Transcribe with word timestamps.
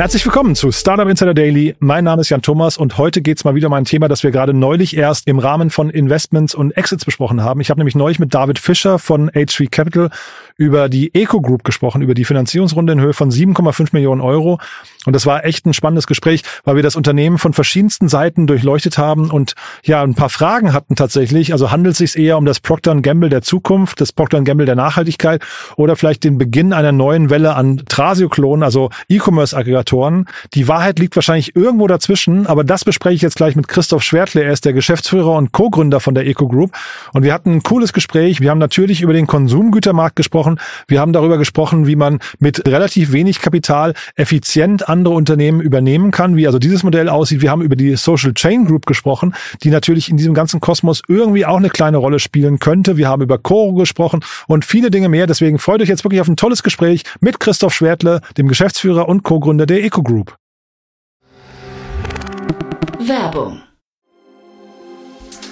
Herzlich 0.00 0.24
willkommen 0.24 0.54
zu 0.54 0.72
Startup 0.72 1.06
Insider 1.06 1.34
Daily. 1.34 1.76
Mein 1.78 2.04
Name 2.04 2.22
ist 2.22 2.30
Jan 2.30 2.40
Thomas 2.40 2.78
und 2.78 2.96
heute 2.96 3.20
geht's 3.20 3.44
mal 3.44 3.54
wieder 3.54 3.66
um 3.66 3.74
ein 3.74 3.84
Thema, 3.84 4.08
das 4.08 4.22
wir 4.22 4.30
gerade 4.30 4.54
neulich 4.54 4.96
erst 4.96 5.28
im 5.28 5.38
Rahmen 5.38 5.68
von 5.68 5.90
Investments 5.90 6.54
und 6.54 6.74
Exits 6.74 7.04
besprochen 7.04 7.42
haben. 7.44 7.60
Ich 7.60 7.68
habe 7.68 7.80
nämlich 7.80 7.94
neulich 7.94 8.18
mit 8.18 8.32
David 8.32 8.58
Fischer 8.58 8.98
von 8.98 9.28
H3 9.30 9.68
Capital 9.68 10.08
über 10.56 10.88
die 10.88 11.14
Eco 11.14 11.42
Group 11.42 11.64
gesprochen, 11.64 12.00
über 12.00 12.14
die 12.14 12.24
Finanzierungsrunde 12.24 12.94
in 12.94 13.00
Höhe 13.02 13.12
von 13.12 13.30
7,5 13.30 13.90
Millionen 13.92 14.22
Euro. 14.22 14.58
Und 15.04 15.14
das 15.14 15.26
war 15.26 15.44
echt 15.44 15.66
ein 15.66 15.74
spannendes 15.74 16.06
Gespräch, 16.06 16.44
weil 16.64 16.76
wir 16.76 16.82
das 16.82 16.96
Unternehmen 16.96 17.36
von 17.36 17.52
verschiedensten 17.52 18.08
Seiten 18.08 18.46
durchleuchtet 18.46 18.96
haben 18.96 19.30
und 19.30 19.52
ja, 19.84 20.02
ein 20.02 20.14
paar 20.14 20.30
Fragen 20.30 20.72
hatten 20.72 20.96
tatsächlich. 20.96 21.52
Also 21.52 21.70
handelt 21.70 21.92
es 21.92 21.98
sich 21.98 22.18
eher 22.18 22.38
um 22.38 22.46
das 22.46 22.60
Procter 22.60 22.94
Gamble 23.02 23.28
der 23.28 23.42
Zukunft, 23.42 24.00
das 24.00 24.12
Procter 24.12 24.40
Gamble 24.40 24.64
der 24.64 24.76
Nachhaltigkeit 24.76 25.42
oder 25.76 25.94
vielleicht 25.94 26.24
den 26.24 26.38
Beginn 26.38 26.72
einer 26.72 26.92
neuen 26.92 27.28
Welle 27.28 27.54
an 27.54 27.82
Trasio-Klonen, 27.86 28.62
also 28.62 28.88
E-Commerce-Aggregatoren. 29.10 29.89
Die 30.54 30.68
Wahrheit 30.68 30.98
liegt 30.98 31.16
wahrscheinlich 31.16 31.56
irgendwo 31.56 31.86
dazwischen, 31.86 32.46
aber 32.46 32.64
das 32.64 32.84
bespreche 32.84 33.14
ich 33.16 33.22
jetzt 33.22 33.36
gleich 33.36 33.56
mit 33.56 33.68
Christoph 33.68 34.02
Schwertle. 34.02 34.42
Er 34.42 34.52
ist 34.52 34.64
der 34.64 34.72
Geschäftsführer 34.72 35.32
und 35.32 35.52
Co-Gründer 35.52 36.00
von 36.00 36.14
der 36.14 36.26
Eco 36.26 36.48
Group. 36.48 36.72
Und 37.12 37.22
wir 37.22 37.32
hatten 37.32 37.52
ein 37.52 37.62
cooles 37.62 37.92
Gespräch. 37.92 38.40
Wir 38.40 38.50
haben 38.50 38.58
natürlich 38.58 39.02
über 39.02 39.12
den 39.12 39.26
Konsumgütermarkt 39.26 40.16
gesprochen. 40.16 40.60
Wir 40.86 41.00
haben 41.00 41.12
darüber 41.12 41.38
gesprochen, 41.38 41.86
wie 41.86 41.96
man 41.96 42.20
mit 42.38 42.66
relativ 42.68 43.12
wenig 43.12 43.40
Kapital 43.40 43.94
effizient 44.16 44.88
andere 44.88 45.14
Unternehmen 45.14 45.60
übernehmen 45.60 46.10
kann, 46.10 46.36
wie 46.36 46.46
also 46.46 46.58
dieses 46.58 46.82
Modell 46.82 47.08
aussieht. 47.08 47.42
Wir 47.42 47.50
haben 47.50 47.62
über 47.62 47.76
die 47.76 47.96
Social 47.96 48.32
Chain 48.34 48.66
Group 48.66 48.86
gesprochen, 48.86 49.34
die 49.62 49.70
natürlich 49.70 50.08
in 50.08 50.16
diesem 50.16 50.34
ganzen 50.34 50.60
Kosmos 50.60 51.02
irgendwie 51.08 51.46
auch 51.46 51.56
eine 51.56 51.70
kleine 51.70 51.96
Rolle 51.96 52.18
spielen 52.18 52.58
könnte. 52.58 52.96
Wir 52.96 53.08
haben 53.08 53.22
über 53.22 53.38
Coro 53.38 53.74
gesprochen 53.74 54.20
und 54.46 54.64
viele 54.64 54.90
Dinge 54.90 55.08
mehr. 55.08 55.26
Deswegen 55.26 55.58
freut 55.58 55.82
euch 55.82 55.88
jetzt 55.88 56.04
wirklich 56.04 56.20
auf 56.20 56.28
ein 56.28 56.36
tolles 56.36 56.62
Gespräch 56.62 57.04
mit 57.20 57.40
Christoph 57.40 57.74
Schwertle, 57.74 58.20
dem 58.36 58.48
Geschäftsführer 58.48 59.08
und 59.08 59.22
Co-Gründer 59.22 59.66
der 59.70 59.84
Eco 59.84 60.02
Group. 60.02 60.34
Werbung. 62.98 63.69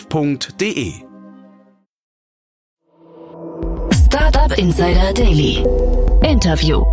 www.startup-insider.de. 0.00 0.92
Startup 3.92 4.58
Insider 4.58 5.12
Daily. 5.14 5.64
Interview. 6.22 6.84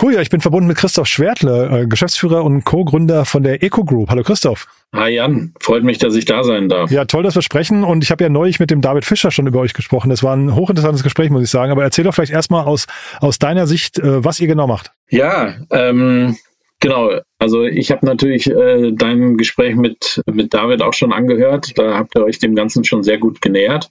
Cool, 0.00 0.12
ja, 0.12 0.20
ich 0.20 0.28
bin 0.28 0.42
verbunden 0.42 0.66
mit 0.68 0.76
Christoph 0.76 1.06
Schwertle, 1.06 1.82
äh, 1.82 1.86
Geschäftsführer 1.86 2.44
und 2.44 2.64
Co-Gründer 2.64 3.24
von 3.24 3.42
der 3.42 3.62
Eco 3.62 3.82
Group. 3.82 4.10
Hallo 4.10 4.22
Christoph. 4.22 4.66
Hi 4.94 5.08
Jan, 5.08 5.54
freut 5.58 5.84
mich, 5.84 5.96
dass 5.96 6.14
ich 6.14 6.26
da 6.26 6.44
sein 6.44 6.68
darf. 6.68 6.90
Ja, 6.90 7.06
toll, 7.06 7.22
dass 7.22 7.34
wir 7.34 7.42
sprechen. 7.42 7.82
Und 7.82 8.04
ich 8.04 8.10
habe 8.10 8.22
ja 8.22 8.28
neulich 8.28 8.60
mit 8.60 8.70
dem 8.70 8.82
David 8.82 9.06
Fischer 9.06 9.30
schon 9.30 9.46
über 9.46 9.60
euch 9.60 9.72
gesprochen. 9.72 10.10
Das 10.10 10.22
war 10.22 10.36
ein 10.36 10.54
hochinteressantes 10.54 11.02
Gespräch, 11.02 11.30
muss 11.30 11.42
ich 11.42 11.50
sagen. 11.50 11.72
Aber 11.72 11.82
erzähl 11.82 12.04
doch 12.04 12.14
vielleicht 12.14 12.32
erstmal 12.32 12.66
aus, 12.66 12.86
aus 13.20 13.38
deiner 13.38 13.66
Sicht, 13.66 13.98
äh, 13.98 14.22
was 14.22 14.38
ihr 14.38 14.48
genau 14.48 14.66
macht. 14.66 14.92
Ja, 15.08 15.54
ähm, 15.70 16.36
Genau, 16.80 17.10
also 17.38 17.64
ich 17.64 17.90
habe 17.90 18.06
natürlich 18.06 18.50
äh, 18.50 18.92
dein 18.92 19.36
Gespräch 19.36 19.76
mit, 19.76 20.22
mit 20.26 20.54
David 20.54 20.82
auch 20.82 20.94
schon 20.94 21.12
angehört. 21.12 21.78
Da 21.78 21.96
habt 21.96 22.16
ihr 22.16 22.24
euch 22.24 22.38
dem 22.38 22.54
Ganzen 22.54 22.84
schon 22.84 23.02
sehr 23.02 23.18
gut 23.18 23.40
genähert. 23.40 23.90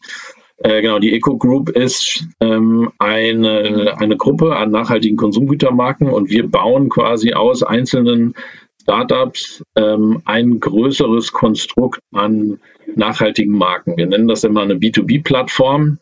Äh, 0.57 0.81
genau, 0.81 0.99
die 0.99 1.13
Eco 1.13 1.37
Group 1.37 1.69
ist 1.69 2.25
ähm, 2.39 2.91
eine, 2.97 3.95
eine 3.97 4.17
Gruppe 4.17 4.55
an 4.55 4.71
nachhaltigen 4.71 5.17
Konsumgütermarken 5.17 6.09
und 6.09 6.29
wir 6.29 6.49
bauen 6.49 6.89
quasi 6.89 7.33
aus 7.33 7.61
einzelnen 7.61 8.33
Startups 8.81 9.63
ähm, 9.75 10.21
ein 10.25 10.59
größeres 10.59 11.33
Konstrukt 11.33 11.99
an 12.13 12.59
nachhaltigen 12.95 13.57
Marken. 13.57 13.97
Wir 13.97 14.05
nennen 14.05 14.27
das 14.27 14.43
immer 14.43 14.61
eine 14.61 14.75
B2B-Plattform. 14.75 15.97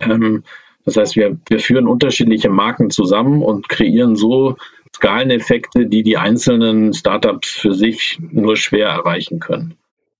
Ähm, 0.00 0.42
das 0.84 0.96
heißt, 0.96 1.16
wir, 1.16 1.38
wir 1.48 1.60
führen 1.60 1.86
unterschiedliche 1.86 2.48
Marken 2.48 2.90
zusammen 2.90 3.42
und 3.42 3.68
kreieren 3.68 4.16
so 4.16 4.56
Skaleneffekte, 5.00 5.86
die 5.86 6.02
die 6.02 6.18
einzelnen 6.18 6.92
Startups 6.92 7.52
für 7.52 7.72
sich 7.72 8.18
nur 8.20 8.56
schwer 8.56 8.88
erreichen 8.88 9.40
können. 9.40 9.74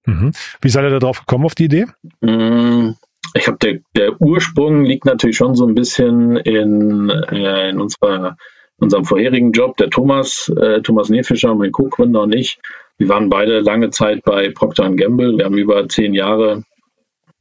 Mhm. 0.06 0.32
Wie 0.62 0.70
seid 0.70 0.84
ihr 0.84 0.90
da 0.90 0.98
drauf 0.98 1.20
gekommen 1.20 1.44
auf 1.44 1.54
die 1.54 1.64
Idee? 1.64 1.86
Mm, 2.22 2.92
ich 3.34 3.44
glaube, 3.44 3.58
der, 3.58 3.80
der, 3.94 4.20
Ursprung 4.20 4.84
liegt 4.84 5.04
natürlich 5.04 5.36
schon 5.36 5.54
so 5.54 5.66
ein 5.66 5.74
bisschen 5.74 6.36
in, 6.38 7.10
äh, 7.10 7.68
in 7.68 7.78
unserer, 7.78 8.38
unserem 8.78 9.04
vorherigen 9.04 9.52
Job. 9.52 9.76
Der 9.76 9.90
Thomas, 9.90 10.50
äh, 10.58 10.80
Thomas 10.80 11.10
Nefischer, 11.10 11.54
mein 11.54 11.72
Co-Gründer 11.72 12.22
und 12.22 12.34
ich, 12.34 12.58
wir 12.96 13.10
waren 13.10 13.28
beide 13.28 13.60
lange 13.60 13.90
Zeit 13.90 14.22
bei 14.24 14.48
Procter 14.48 14.90
Gamble. 14.90 15.36
Wir 15.36 15.44
haben 15.44 15.58
über 15.58 15.86
zehn 15.88 16.14
Jahre 16.14 16.64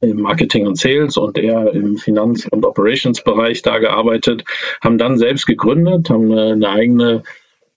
im 0.00 0.22
Marketing 0.22 0.66
und 0.66 0.78
Sales 0.78 1.16
und 1.16 1.36
eher 1.36 1.72
im 1.72 1.96
Finanz- 1.96 2.46
und 2.46 2.64
Operations-Bereich 2.64 3.62
da 3.62 3.78
gearbeitet, 3.78 4.44
haben 4.80 4.98
dann 4.98 5.18
selbst 5.18 5.46
gegründet, 5.46 6.10
haben 6.10 6.32
eine, 6.32 6.52
eine 6.52 6.68
eigene 6.68 7.22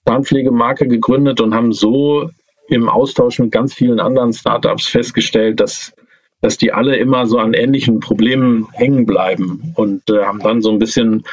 Zahnpflegemarke 0.06 0.88
gegründet 0.88 1.40
und 1.40 1.54
haben 1.54 1.72
so 1.72 2.30
im 2.68 2.88
Austausch 2.88 3.38
mit 3.38 3.52
ganz 3.52 3.74
vielen 3.74 4.00
anderen 4.00 4.32
Startups 4.32 4.86
festgestellt, 4.86 5.60
dass, 5.60 5.92
dass 6.40 6.56
die 6.56 6.72
alle 6.72 6.96
immer 6.96 7.26
so 7.26 7.38
an 7.38 7.52
ähnlichen 7.52 8.00
Problemen 8.00 8.68
hängen 8.72 9.04
bleiben 9.04 9.74
und 9.76 10.08
äh, 10.08 10.24
haben 10.24 10.40
dann 10.40 10.62
so 10.62 10.70
ein 10.70 10.78
bisschen 10.78 11.24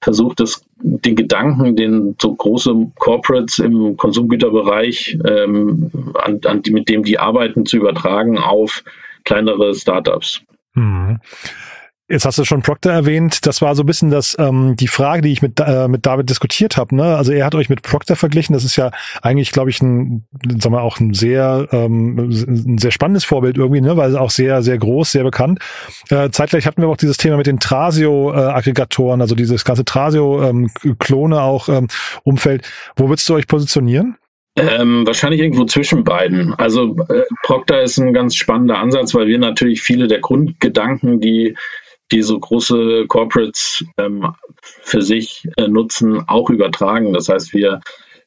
versucht, 0.00 0.40
das, 0.40 0.64
den 0.82 1.16
Gedanken, 1.16 1.76
den 1.76 2.16
so 2.18 2.34
große 2.34 2.74
Corporates 2.98 3.58
im 3.58 3.98
Konsumgüterbereich, 3.98 5.18
ähm, 5.26 5.90
an, 6.14 6.40
an 6.46 6.62
die, 6.62 6.70
mit 6.70 6.88
dem 6.88 7.02
die 7.02 7.18
arbeiten, 7.18 7.66
zu 7.66 7.76
übertragen 7.76 8.38
auf 8.38 8.82
kleinere 9.30 9.74
Startups. 9.74 10.42
Mhm. 10.74 11.20
Jetzt 12.08 12.24
hast 12.24 12.38
du 12.38 12.44
schon 12.44 12.62
Procter 12.62 12.90
erwähnt. 12.90 13.46
Das 13.46 13.62
war 13.62 13.76
so 13.76 13.84
ein 13.84 13.86
bisschen 13.86 14.10
das 14.10 14.36
ähm, 14.40 14.74
die 14.74 14.88
Frage, 14.88 15.22
die 15.22 15.30
ich 15.30 15.42
mit 15.42 15.60
äh, 15.60 15.86
mit 15.86 16.04
David 16.04 16.28
diskutiert 16.28 16.76
habe. 16.76 16.96
Ne? 16.96 17.16
Also 17.16 17.30
er 17.30 17.46
hat 17.46 17.54
euch 17.54 17.68
mit 17.68 17.82
Procter 17.82 18.16
verglichen. 18.16 18.52
Das 18.52 18.64
ist 18.64 18.74
ja 18.74 18.90
eigentlich, 19.22 19.52
glaube 19.52 19.70
ich, 19.70 19.80
ein, 19.80 20.26
sagen 20.58 20.74
wir 20.74 20.82
auch 20.82 20.98
ein 20.98 21.14
sehr 21.14 21.68
ähm, 21.70 22.18
ein 22.18 22.78
sehr 22.78 22.90
spannendes 22.90 23.22
Vorbild 23.22 23.58
irgendwie, 23.58 23.80
ne? 23.80 23.96
weil 23.96 24.10
es 24.10 24.16
auch 24.16 24.30
sehr 24.30 24.64
sehr 24.64 24.76
groß, 24.76 25.12
sehr 25.12 25.22
bekannt. 25.22 25.60
Äh, 26.08 26.30
zeitgleich 26.30 26.66
hatten 26.66 26.82
wir 26.82 26.88
auch 26.88 26.96
dieses 26.96 27.16
Thema 27.16 27.36
mit 27.36 27.46
den 27.46 27.60
Trasio-Aggregatoren, 27.60 29.20
also 29.20 29.36
dieses 29.36 29.64
ganze 29.64 29.84
Trasio-Klone 29.84 31.36
ähm, 31.36 31.40
auch 31.40 31.68
ähm, 31.68 31.86
Umfeld. 32.24 32.68
Wo 32.96 33.08
würdest 33.08 33.28
du 33.28 33.34
euch 33.34 33.46
positionieren? 33.46 34.16
Ähm, 34.56 35.06
wahrscheinlich 35.06 35.40
irgendwo 35.40 35.64
zwischen 35.64 36.04
beiden. 36.04 36.54
Also 36.54 36.96
äh, 37.08 37.22
Procter 37.42 37.82
ist 37.82 37.98
ein 37.98 38.12
ganz 38.12 38.34
spannender 38.34 38.78
Ansatz, 38.78 39.14
weil 39.14 39.28
wir 39.28 39.38
natürlich 39.38 39.80
viele 39.80 40.08
der 40.08 40.20
Grundgedanken, 40.20 41.20
die 41.20 41.56
die 42.12 42.22
so 42.22 42.38
große 42.38 43.06
Corporates 43.06 43.84
ähm, 43.96 44.34
für 44.60 45.02
sich 45.02 45.48
äh, 45.56 45.68
nutzen, 45.68 46.24
auch 46.26 46.50
übertragen. 46.50 47.12
Das 47.12 47.28
heißt, 47.28 47.54
wir 47.54 47.80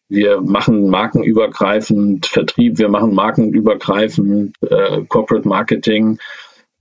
wir 0.10 0.42
machen 0.42 0.90
markenübergreifend 0.90 2.28
Vertrieb, 2.28 2.78
wir 2.78 2.90
machen 2.90 3.16
markenübergreifend 3.16 4.56
äh, 4.62 5.02
Corporate 5.08 5.48
Marketing. 5.48 6.20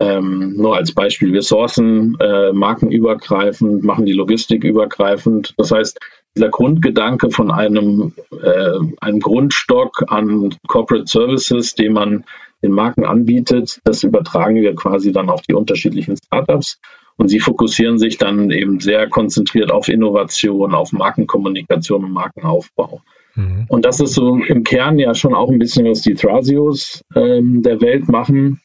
Ähm, 0.00 0.54
nur 0.56 0.76
als 0.76 0.92
Beispiel, 0.92 1.32
wir 1.32 1.42
sourcen 1.42 2.16
äh, 2.20 2.52
markenübergreifend, 2.52 3.84
machen 3.84 4.04
die 4.04 4.12
Logistik 4.12 4.64
übergreifend. 4.64 5.54
Das 5.56 5.70
heißt, 5.70 5.98
dieser 6.36 6.48
Grundgedanke 6.48 7.30
von 7.30 7.50
einem, 7.50 8.12
äh, 8.30 8.78
einem 9.00 9.20
Grundstock 9.20 10.04
an 10.08 10.54
Corporate 10.66 11.06
Services, 11.06 11.74
den 11.74 11.92
man 11.92 12.24
den 12.62 12.72
Marken 12.72 13.04
anbietet, 13.04 13.80
das 13.84 14.04
übertragen 14.04 14.56
wir 14.56 14.74
quasi 14.74 15.12
dann 15.12 15.28
auf 15.28 15.42
die 15.42 15.54
unterschiedlichen 15.54 16.16
Startups. 16.16 16.78
Und 17.16 17.28
sie 17.28 17.40
fokussieren 17.40 17.98
sich 17.98 18.16
dann 18.16 18.50
eben 18.50 18.80
sehr 18.80 19.08
konzentriert 19.08 19.70
auf 19.70 19.88
Innovation, 19.88 20.74
auf 20.74 20.92
Markenkommunikation 20.92 22.04
und 22.04 22.12
Markenaufbau. 22.12 23.02
Mhm. 23.34 23.66
Und 23.68 23.84
das 23.84 24.00
ist 24.00 24.14
so 24.14 24.36
im 24.36 24.64
Kern 24.64 24.98
ja 24.98 25.14
schon 25.14 25.34
auch 25.34 25.50
ein 25.50 25.58
bisschen, 25.58 25.86
was 25.86 26.00
die 26.02 26.14
Thrasios 26.14 27.02
ähm, 27.14 27.62
der 27.62 27.80
Welt 27.80 28.08
machen. 28.08 28.60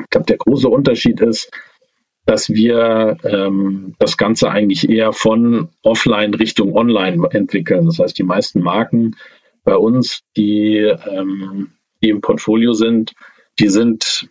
Ich 0.00 0.10
glaube, 0.10 0.26
der 0.26 0.38
große 0.38 0.68
Unterschied 0.68 1.20
ist, 1.20 1.50
dass 2.24 2.50
wir 2.50 3.16
ähm, 3.24 3.94
das 3.98 4.16
Ganze 4.16 4.50
eigentlich 4.50 4.88
eher 4.88 5.12
von 5.12 5.68
offline 5.82 6.34
Richtung 6.34 6.74
online 6.74 7.28
entwickeln. 7.30 7.86
Das 7.86 7.98
heißt, 7.98 8.16
die 8.18 8.22
meisten 8.22 8.60
Marken 8.60 9.16
bei 9.64 9.76
uns, 9.76 10.22
die, 10.36 10.76
ähm, 10.76 11.72
die 12.02 12.10
im 12.10 12.20
Portfolio 12.20 12.72
sind, 12.72 13.14
die 13.58 13.68
sind 13.68 14.28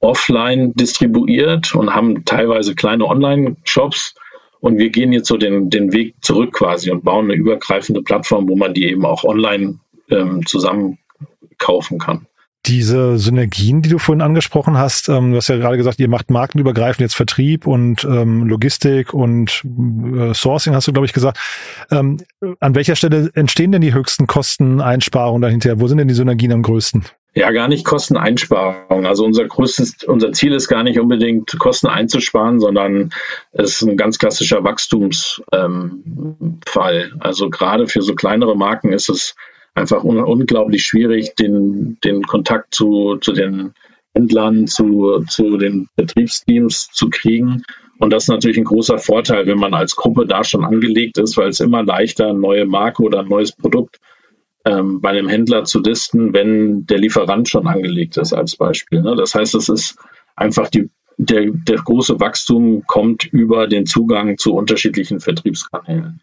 offline 0.00 0.72
distribuiert 0.74 1.74
und 1.74 1.94
haben 1.94 2.24
teilweise 2.24 2.74
kleine 2.74 3.06
Online-Shops. 3.06 4.14
Und 4.60 4.78
wir 4.78 4.90
gehen 4.90 5.12
jetzt 5.12 5.28
so 5.28 5.36
den, 5.36 5.70
den 5.70 5.92
Weg 5.92 6.16
zurück 6.22 6.52
quasi 6.52 6.90
und 6.90 7.04
bauen 7.04 7.26
eine 7.26 7.34
übergreifende 7.34 8.02
Plattform, 8.02 8.48
wo 8.48 8.56
man 8.56 8.74
die 8.74 8.88
eben 8.88 9.04
auch 9.04 9.24
online 9.24 9.78
ähm, 10.10 10.46
zusammen 10.46 10.98
kaufen 11.58 11.98
kann. 11.98 12.26
Diese 12.66 13.18
Synergien, 13.18 13.82
die 13.82 13.88
du 13.88 13.98
vorhin 13.98 14.20
angesprochen 14.20 14.76
hast, 14.76 15.08
ähm, 15.08 15.30
du 15.30 15.36
hast 15.38 15.48
ja 15.48 15.56
gerade 15.56 15.76
gesagt, 15.76 16.00
ihr 16.00 16.08
macht 16.08 16.30
markenübergreifend 16.30 17.00
jetzt 17.00 17.14
Vertrieb 17.14 17.66
und 17.66 18.04
ähm, 18.04 18.46
Logistik 18.46 19.14
und 19.14 19.64
äh, 19.64 20.34
Sourcing, 20.34 20.74
hast 20.74 20.86
du, 20.86 20.92
glaube 20.92 21.06
ich, 21.06 21.12
gesagt. 21.12 21.38
Ähm, 21.90 22.18
an 22.60 22.74
welcher 22.74 22.96
Stelle 22.96 23.30
entstehen 23.34 23.72
denn 23.72 23.80
die 23.80 23.94
höchsten 23.94 24.26
Kosteneinsparungen 24.26 25.40
dahinter? 25.40 25.80
Wo 25.80 25.86
sind 25.86 25.98
denn 25.98 26.08
die 26.08 26.14
Synergien 26.14 26.52
am 26.52 26.62
größten? 26.62 27.04
Ja, 27.34 27.52
gar 27.52 27.68
nicht 27.68 27.84
Kosteneinsparung. 27.84 29.06
Also 29.06 29.24
unser 29.24 29.44
größtes, 29.44 30.02
unser 30.06 30.32
Ziel 30.32 30.52
ist 30.52 30.66
gar 30.66 30.82
nicht 30.82 30.98
unbedingt 30.98 31.56
Kosten 31.58 31.86
einzusparen, 31.86 32.58
sondern 32.58 33.10
es 33.52 33.76
ist 33.76 33.82
ein 33.82 33.96
ganz 33.96 34.18
klassischer 34.18 34.64
Wachstumsfall. 34.64 35.44
Ähm, 35.52 37.20
also 37.20 37.48
gerade 37.48 37.86
für 37.86 38.02
so 38.02 38.14
kleinere 38.14 38.56
Marken 38.56 38.92
ist 38.92 39.08
es 39.08 39.36
einfach 39.74 40.04
un 40.04 40.18
unglaublich 40.18 40.84
schwierig, 40.84 41.34
den, 41.34 41.98
den 42.04 42.22
Kontakt 42.22 42.74
zu, 42.74 43.16
zu 43.20 43.32
den 43.32 43.72
Händlern, 44.14 44.66
zu, 44.66 45.24
zu 45.28 45.56
den 45.56 45.88
Betriebsteams 45.96 46.88
zu 46.88 47.08
kriegen. 47.10 47.62
Und 47.98 48.12
das 48.12 48.24
ist 48.24 48.28
natürlich 48.28 48.58
ein 48.58 48.64
großer 48.64 48.98
Vorteil, 48.98 49.46
wenn 49.46 49.58
man 49.58 49.74
als 49.74 49.96
Gruppe 49.96 50.26
da 50.26 50.44
schon 50.44 50.64
angelegt 50.64 51.18
ist, 51.18 51.36
weil 51.36 51.48
es 51.48 51.60
immer 51.60 51.82
leichter 51.82 52.28
eine 52.28 52.38
neue 52.38 52.64
Marke 52.64 53.02
oder 53.02 53.20
ein 53.20 53.28
neues 53.28 53.52
Produkt 53.52 53.98
ähm, 54.64 55.00
bei 55.00 55.10
einem 55.10 55.28
Händler 55.28 55.64
zu 55.64 55.80
listen, 55.80 56.32
wenn 56.32 56.86
der 56.86 56.98
Lieferant 56.98 57.48
schon 57.48 57.66
angelegt 57.66 58.16
ist 58.16 58.32
als 58.32 58.56
Beispiel. 58.56 59.02
Ne? 59.02 59.16
Das 59.16 59.34
heißt, 59.34 59.54
es 59.54 59.68
ist 59.68 59.98
einfach 60.36 60.68
die, 60.68 60.90
der, 61.16 61.50
der 61.50 61.76
große 61.76 62.20
Wachstum 62.20 62.84
kommt 62.86 63.24
über 63.24 63.66
den 63.66 63.86
Zugang 63.86 64.38
zu 64.38 64.54
unterschiedlichen 64.54 65.20
Vertriebskanälen. 65.20 66.20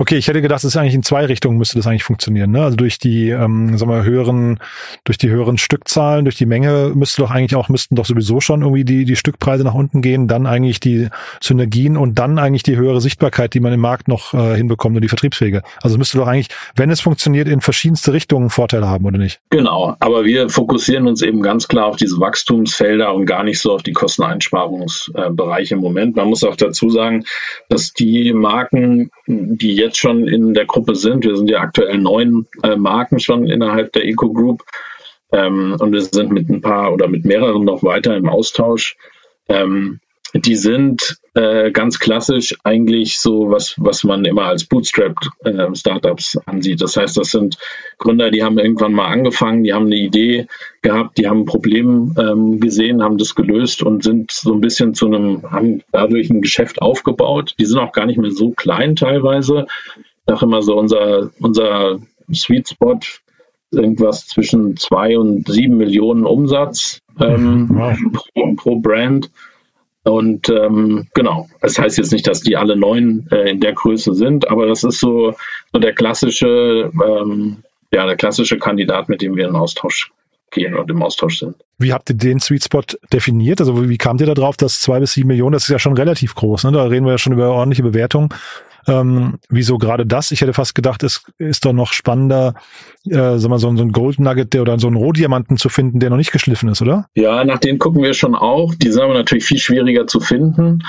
Okay, 0.00 0.16
ich 0.16 0.28
hätte 0.28 0.40
gedacht, 0.40 0.60
es 0.60 0.64
ist 0.64 0.76
eigentlich 0.76 0.94
in 0.94 1.02
zwei 1.02 1.24
Richtungen 1.24 1.58
müsste 1.58 1.76
das 1.76 1.88
eigentlich 1.88 2.04
funktionieren. 2.04 2.52
Ne? 2.52 2.62
Also 2.62 2.76
durch 2.76 3.00
die, 3.00 3.30
ähm, 3.30 3.76
sagen 3.76 3.90
wir, 3.90 4.04
höheren, 4.04 4.60
durch 5.02 5.18
die 5.18 5.28
höheren 5.28 5.58
Stückzahlen, 5.58 6.24
durch 6.24 6.36
die 6.36 6.46
Menge 6.46 6.92
müsste 6.94 7.22
doch 7.22 7.32
eigentlich 7.32 7.56
auch, 7.56 7.68
müssten 7.68 7.96
doch 7.96 8.04
sowieso 8.04 8.40
schon 8.40 8.62
irgendwie 8.62 8.84
die, 8.84 9.04
die 9.04 9.16
Stückpreise 9.16 9.64
nach 9.64 9.74
unten 9.74 10.00
gehen, 10.00 10.28
dann 10.28 10.46
eigentlich 10.46 10.78
die 10.78 11.08
Synergien 11.42 11.96
und 11.96 12.16
dann 12.16 12.38
eigentlich 12.38 12.62
die 12.62 12.76
höhere 12.76 13.00
Sichtbarkeit, 13.00 13.54
die 13.54 13.60
man 13.60 13.72
im 13.72 13.80
Markt 13.80 14.06
noch 14.06 14.34
äh, 14.34 14.54
hinbekommt 14.54 14.94
und 14.94 15.02
die 15.02 15.08
Vertriebswege. 15.08 15.62
Also 15.82 15.98
müsste 15.98 16.18
doch 16.18 16.28
eigentlich, 16.28 16.50
wenn 16.76 16.90
es 16.90 17.00
funktioniert, 17.00 17.48
in 17.48 17.60
verschiedenste 17.60 18.12
Richtungen 18.12 18.50
Vorteile 18.50 18.86
haben, 18.86 19.04
oder 19.04 19.18
nicht? 19.18 19.40
Genau, 19.50 19.96
aber 19.98 20.24
wir 20.24 20.48
fokussieren 20.48 21.08
uns 21.08 21.22
eben 21.22 21.42
ganz 21.42 21.66
klar 21.66 21.86
auf 21.86 21.96
diese 21.96 22.20
Wachstumsfelder 22.20 23.12
und 23.12 23.26
gar 23.26 23.42
nicht 23.42 23.58
so 23.58 23.72
auf 23.72 23.82
die 23.82 23.94
Kosteneinsparungsbereiche 23.94 25.74
im 25.74 25.80
Moment. 25.80 26.14
Man 26.14 26.28
muss 26.28 26.44
auch 26.44 26.54
dazu 26.54 26.88
sagen, 26.88 27.24
dass 27.68 27.92
die 27.94 28.32
Marken, 28.32 29.10
die 29.26 29.74
jetzt 29.74 29.87
jetzt 29.88 29.98
schon 29.98 30.28
in 30.28 30.54
der 30.54 30.66
Gruppe 30.66 30.94
sind. 30.94 31.24
Wir 31.24 31.36
sind 31.36 31.50
ja 31.50 31.60
aktuell 31.60 31.98
neun 31.98 32.46
äh, 32.62 32.76
Marken 32.76 33.18
schon 33.18 33.46
innerhalb 33.46 33.92
der 33.92 34.04
Eco 34.04 34.32
Group. 34.32 34.62
Ähm, 35.32 35.76
und 35.78 35.92
wir 35.92 36.00
sind 36.00 36.30
mit 36.30 36.48
ein 36.48 36.60
paar 36.60 36.92
oder 36.92 37.08
mit 37.08 37.24
mehreren 37.24 37.64
noch 37.64 37.82
weiter 37.82 38.16
im 38.16 38.28
Austausch. 38.28 38.96
Ähm, 39.48 40.00
die 40.34 40.56
sind 40.56 41.18
äh, 41.34 41.70
ganz 41.70 41.98
klassisch 41.98 42.54
eigentlich 42.64 43.18
so, 43.18 43.50
was, 43.50 43.74
was 43.78 44.04
man 44.04 44.24
immer 44.24 44.44
als 44.44 44.64
Bootstrap-Startups 44.64 46.34
äh, 46.34 46.40
ansieht. 46.46 46.82
Das 46.82 46.96
heißt, 46.96 47.16
das 47.16 47.30
sind 47.30 47.56
Gründer, 47.98 48.30
die 48.30 48.42
haben 48.42 48.58
irgendwann 48.58 48.92
mal 48.92 49.06
angefangen, 49.06 49.64
die 49.64 49.72
haben 49.72 49.86
eine 49.86 49.96
Idee 49.96 50.46
gehabt, 50.82 51.18
die 51.18 51.28
haben 51.28 51.40
ein 51.40 51.46
Problem 51.46 52.14
ähm, 52.18 52.60
gesehen, 52.60 53.02
haben 53.02 53.18
das 53.18 53.34
gelöst 53.34 53.82
und 53.82 54.02
sind 54.02 54.30
so 54.30 54.52
ein 54.52 54.60
bisschen 54.60 54.94
zu 54.94 55.06
einem, 55.06 55.42
haben 55.50 55.82
dadurch 55.92 56.30
ein 56.30 56.42
Geschäft 56.42 56.82
aufgebaut. 56.82 57.54
Die 57.58 57.64
sind 57.64 57.78
auch 57.78 57.92
gar 57.92 58.06
nicht 58.06 58.18
mehr 58.18 58.32
so 58.32 58.50
klein 58.50 58.96
teilweise. 58.96 59.66
Ich 59.96 60.04
sage 60.26 60.44
immer 60.44 60.62
so, 60.62 60.76
unser, 60.76 61.30
unser 61.40 62.00
Sweet 62.32 62.68
Spot 62.68 63.00
irgendwas 63.70 64.26
zwischen 64.26 64.76
zwei 64.76 65.18
und 65.18 65.48
sieben 65.48 65.76
Millionen 65.76 66.24
Umsatz 66.24 67.00
ähm, 67.20 67.66
mhm. 67.66 67.68
wow. 67.70 67.98
pro, 68.12 68.54
pro 68.54 68.76
Brand. 68.76 69.30
Und 70.04 70.48
ähm, 70.48 71.08
genau, 71.14 71.48
das 71.60 71.78
heißt 71.78 71.98
jetzt 71.98 72.12
nicht, 72.12 72.26
dass 72.26 72.40
die 72.40 72.56
alle 72.56 72.76
neun 72.76 73.28
äh, 73.30 73.50
in 73.50 73.60
der 73.60 73.74
Größe 73.74 74.14
sind, 74.14 74.48
aber 74.48 74.66
das 74.66 74.84
ist 74.84 75.00
so, 75.00 75.34
so 75.72 75.78
der 75.78 75.92
klassische, 75.92 76.90
ähm, 77.04 77.58
ja, 77.92 78.06
der 78.06 78.16
klassische 78.16 78.58
Kandidat, 78.58 79.08
mit 79.08 79.22
dem 79.22 79.36
wir 79.36 79.48
in 79.48 79.56
Austausch 79.56 80.10
gehen 80.50 80.74
und 80.74 80.90
im 80.90 81.02
Austausch 81.02 81.40
sind. 81.40 81.56
Wie 81.78 81.92
habt 81.92 82.10
ihr 82.10 82.16
den 82.16 82.40
Sweet 82.40 82.64
Spot 82.64 82.82
definiert? 83.12 83.60
Also 83.60 83.88
wie 83.88 83.98
kamt 83.98 84.20
ihr 84.20 84.26
da 84.26 84.34
drauf, 84.34 84.56
dass 84.56 84.80
zwei 84.80 84.98
bis 85.00 85.12
sieben 85.12 85.28
Millionen, 85.28 85.52
das 85.52 85.64
ist 85.64 85.70
ja 85.70 85.78
schon 85.78 85.96
relativ 85.96 86.34
groß, 86.34 86.64
ne? 86.64 86.72
Da 86.72 86.84
reden 86.84 87.06
wir 87.06 87.12
ja 87.12 87.18
schon 87.18 87.32
über 87.32 87.50
ordentliche 87.50 87.84
Bewertungen. 87.84 88.30
Ähm, 88.88 89.38
wieso 89.50 89.76
gerade 89.76 90.06
das? 90.06 90.30
Ich 90.30 90.40
hätte 90.40 90.54
fast 90.54 90.74
gedacht, 90.74 91.02
es 91.02 91.22
ist 91.36 91.64
doch 91.64 91.74
noch 91.74 91.92
spannender, 91.92 92.54
äh, 93.04 93.36
sag 93.36 93.50
mal, 93.50 93.58
so, 93.58 93.74
so 93.76 93.82
ein 93.82 93.92
Gold 93.92 94.18
Nugget 94.18 94.54
der, 94.54 94.62
oder 94.62 94.78
so 94.78 94.86
einen 94.86 94.96
Rohdiamanten 94.96 95.58
zu 95.58 95.68
finden, 95.68 96.00
der 96.00 96.10
noch 96.10 96.16
nicht 96.16 96.32
geschliffen 96.32 96.70
ist, 96.70 96.80
oder? 96.80 97.06
Ja, 97.14 97.44
nach 97.44 97.58
denen 97.58 97.78
gucken 97.78 98.02
wir 98.02 98.14
schon 98.14 98.34
auch. 98.34 98.74
Die 98.74 98.90
sind 98.90 99.02
aber 99.02 99.14
natürlich 99.14 99.44
viel 99.44 99.58
schwieriger 99.58 100.06
zu 100.06 100.20
finden. 100.20 100.82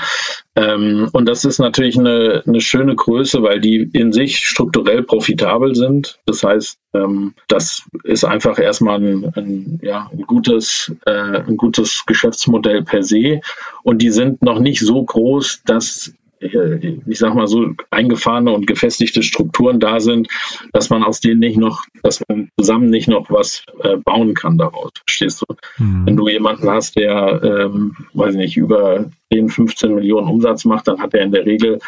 Ähm, 0.56 1.08
und 1.12 1.26
das 1.26 1.44
ist 1.44 1.58
natürlich 1.58 1.98
eine, 1.98 2.42
eine 2.46 2.60
schöne 2.60 2.94
Größe, 2.94 3.42
weil 3.42 3.60
die 3.60 3.88
in 3.92 4.12
sich 4.12 4.38
strukturell 4.38 5.02
profitabel 5.02 5.74
sind. 5.74 6.18
Das 6.26 6.42
heißt, 6.42 6.78
ähm, 6.94 7.34
das 7.48 7.84
ist 8.04 8.24
einfach 8.24 8.58
erstmal 8.58 9.00
ein, 9.00 9.32
ein, 9.36 9.80
ja, 9.82 10.10
ein, 10.12 10.22
gutes, 10.22 10.79
äh, 11.06 11.10
ein 11.10 11.56
gutes 11.56 12.04
Geschäftsmodell 12.06 12.82
per 12.82 13.02
se. 13.02 13.40
Und 13.82 14.02
die 14.02 14.10
sind 14.10 14.42
noch 14.42 14.58
nicht 14.58 14.80
so 14.80 15.02
groß, 15.02 15.62
dass 15.64 16.14
ich 16.40 17.18
sag 17.18 17.34
mal 17.34 17.46
so, 17.46 17.74
eingefahrene 17.90 18.50
und 18.50 18.66
gefestigte 18.66 19.22
Strukturen 19.22 19.78
da 19.78 20.00
sind, 20.00 20.28
dass 20.72 20.88
man 20.88 21.04
aus 21.04 21.20
denen 21.20 21.40
nicht 21.40 21.58
noch, 21.58 21.84
dass 22.02 22.22
man 22.28 22.48
zusammen 22.58 22.88
nicht 22.88 23.08
noch 23.08 23.30
was 23.30 23.64
äh, 23.82 23.96
bauen 23.98 24.34
kann 24.34 24.56
daraus. 24.56 24.90
Verstehst 25.06 25.42
du? 25.42 25.54
Mhm. 25.82 26.06
Wenn 26.06 26.16
du 26.16 26.28
jemanden 26.28 26.68
hast, 26.70 26.96
der, 26.96 27.42
ähm, 27.42 27.94
weiß 28.14 28.32
ich 28.32 28.38
nicht, 28.38 28.56
über 28.56 29.10
10, 29.32 29.50
15 29.50 29.94
Millionen 29.94 30.28
Umsatz 30.28 30.64
macht, 30.64 30.88
dann 30.88 31.00
hat 31.00 31.12
er 31.12 31.22
in 31.22 31.32
der 31.32 31.44
Regel 31.44 31.78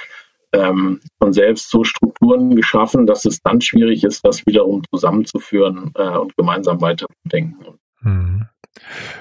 ähm, 0.52 1.00
von 1.18 1.32
selbst 1.32 1.70
so 1.70 1.82
Strukturen 1.82 2.54
geschaffen, 2.54 3.06
dass 3.06 3.24
es 3.24 3.40
dann 3.40 3.62
schwierig 3.62 4.04
ist, 4.04 4.22
das 4.24 4.44
wiederum 4.46 4.82
zusammenzuführen 4.92 5.92
äh, 5.94 6.18
und 6.18 6.36
gemeinsam 6.36 6.80
weiterzudenken. 6.82 7.78
Mhm. 8.02 8.46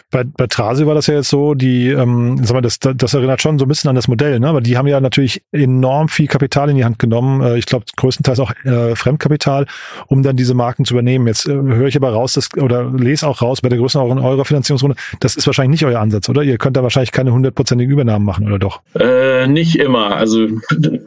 Bei, 0.10 0.24
bei 0.25 0.48
Trasi 0.48 0.86
war 0.86 0.96
das 0.96 1.08
ja 1.08 1.15
jetzt 1.15 1.30
so, 1.30 1.53
die, 1.53 1.88
ähm, 1.88 2.39
sag 2.44 2.53
mal, 2.53 2.62
das, 2.62 2.80
das 2.80 3.13
erinnert 3.13 3.41
schon 3.41 3.58
so 3.58 3.65
ein 3.65 3.68
bisschen 3.68 3.89
an 3.89 3.96
das 3.96 4.08
Modell, 4.08 4.39
ne? 4.39 4.50
Aber 4.50 4.60
die 4.60 4.77
haben 4.77 4.88
ja 4.88 5.00
natürlich 5.00 5.44
enorm 5.51 6.10
viel 6.10 6.27
Kapital 6.27 6.70
in 6.70 6.75
die 6.75 6.84
Hand 6.84 7.00
genommen, 7.00 7.41
äh, 7.41 7.58
ich 7.58 7.65
glaube 7.65 7.86
größtenteils 7.96 8.39
auch 8.39 8.51
äh, 8.65 8.96
Fremdkapital, 8.96 9.68
um 10.08 10.22
dann 10.22 10.36
diese 10.36 10.53
Marken 10.53 10.84
zu 10.84 10.94
übernehmen. 10.94 11.27
Jetzt 11.27 11.48
äh, 11.48 11.53
höre 11.53 11.88
ich 11.88 11.96
aber 11.96 12.12
raus, 12.12 12.34
dass, 12.34 12.50
oder 12.58 12.91
lese 12.91 13.27
auch 13.27 13.41
raus 13.41 13.62
bei 13.62 13.70
der 13.70 13.77
Größenordnung 13.77 14.25
eurer 14.25 14.44
Finanzierungsrunde, 14.46 14.98
das 15.22 15.36
ist 15.36 15.48
wahrscheinlich 15.48 15.82
nicht 15.82 15.89
euer 15.89 16.01
Ansatz, 16.01 16.27
oder? 16.27 16.44
Ihr 16.44 16.58
könnt 16.58 16.75
da 16.75 16.84
wahrscheinlich 16.84 17.12
keine 17.12 17.32
hundertprozentigen 17.32 17.91
Übernahmen 17.91 18.25
machen, 18.25 18.48
oder 18.48 18.60
doch? 18.60 18.82
Äh, 18.96 19.48
nicht 19.48 19.77
immer. 19.77 20.15
Also 20.15 20.48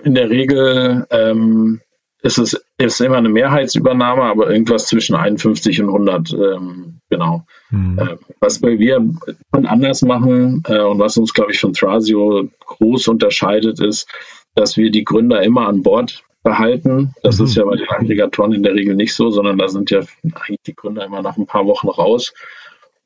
in 0.04 0.14
der 0.14 0.30
Regel 0.30 1.06
ähm, 1.10 1.80
es 2.24 2.38
ist 2.78 3.00
immer 3.00 3.18
eine 3.18 3.28
Mehrheitsübernahme, 3.28 4.22
aber 4.22 4.50
irgendwas 4.50 4.86
zwischen 4.86 5.14
51 5.14 5.82
und 5.82 5.88
100, 5.88 6.32
ähm, 6.32 7.00
genau. 7.10 7.44
Mhm. 7.70 7.98
Äh, 7.98 8.16
was 8.40 8.62
wir 8.62 9.06
anders 9.52 10.00
machen 10.00 10.62
äh, 10.66 10.80
und 10.80 10.98
was 10.98 11.18
uns, 11.18 11.34
glaube 11.34 11.52
ich, 11.52 11.60
von 11.60 11.74
Thrasio 11.74 12.48
groß 12.64 13.08
unterscheidet, 13.08 13.78
ist, 13.80 14.08
dass 14.54 14.78
wir 14.78 14.90
die 14.90 15.04
Gründer 15.04 15.42
immer 15.42 15.68
an 15.68 15.82
Bord 15.82 16.24
behalten. 16.42 17.12
Das 17.22 17.38
mhm. 17.38 17.44
ist 17.44 17.56
ja 17.56 17.64
bei 17.64 17.76
den 17.76 17.90
Aggregatoren 17.90 18.52
in 18.52 18.62
der 18.62 18.74
Regel 18.74 18.94
nicht 18.94 19.14
so, 19.14 19.30
sondern 19.30 19.58
da 19.58 19.68
sind 19.68 19.90
ja 19.90 20.00
eigentlich 20.22 20.62
die 20.66 20.74
Gründer 20.74 21.04
immer 21.04 21.20
nach 21.20 21.36
ein 21.36 21.46
paar 21.46 21.66
Wochen 21.66 21.88
raus. 21.88 22.32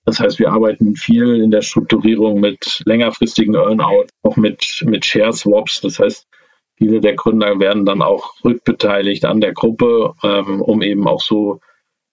Das 0.05 0.21
heißt, 0.21 0.39
wir 0.39 0.53
arbeiten 0.53 0.95
viel 0.95 1.43
in 1.43 1.51
der 1.51 1.63
Strukturierung 1.63 2.39
mit 2.39 2.83
längerfristigen 2.85 3.57
Earnout, 3.57 4.07
auch 4.23 4.37
mit, 4.37 4.85
mit 4.87 5.05
Share 5.05 5.33
Swaps. 5.33 5.81
Das 5.81 5.99
heißt, 5.99 6.27
Viele 6.78 7.00
der 7.00 7.14
Gründer 7.14 7.58
werden 7.58 7.85
dann 7.85 8.02
auch 8.02 8.35
rückbeteiligt 8.44 9.25
an 9.25 9.40
der 9.40 9.52
Gruppe, 9.52 10.14
ähm, 10.23 10.62
um 10.62 10.80
eben 10.80 11.06
auch 11.08 11.20
so 11.20 11.61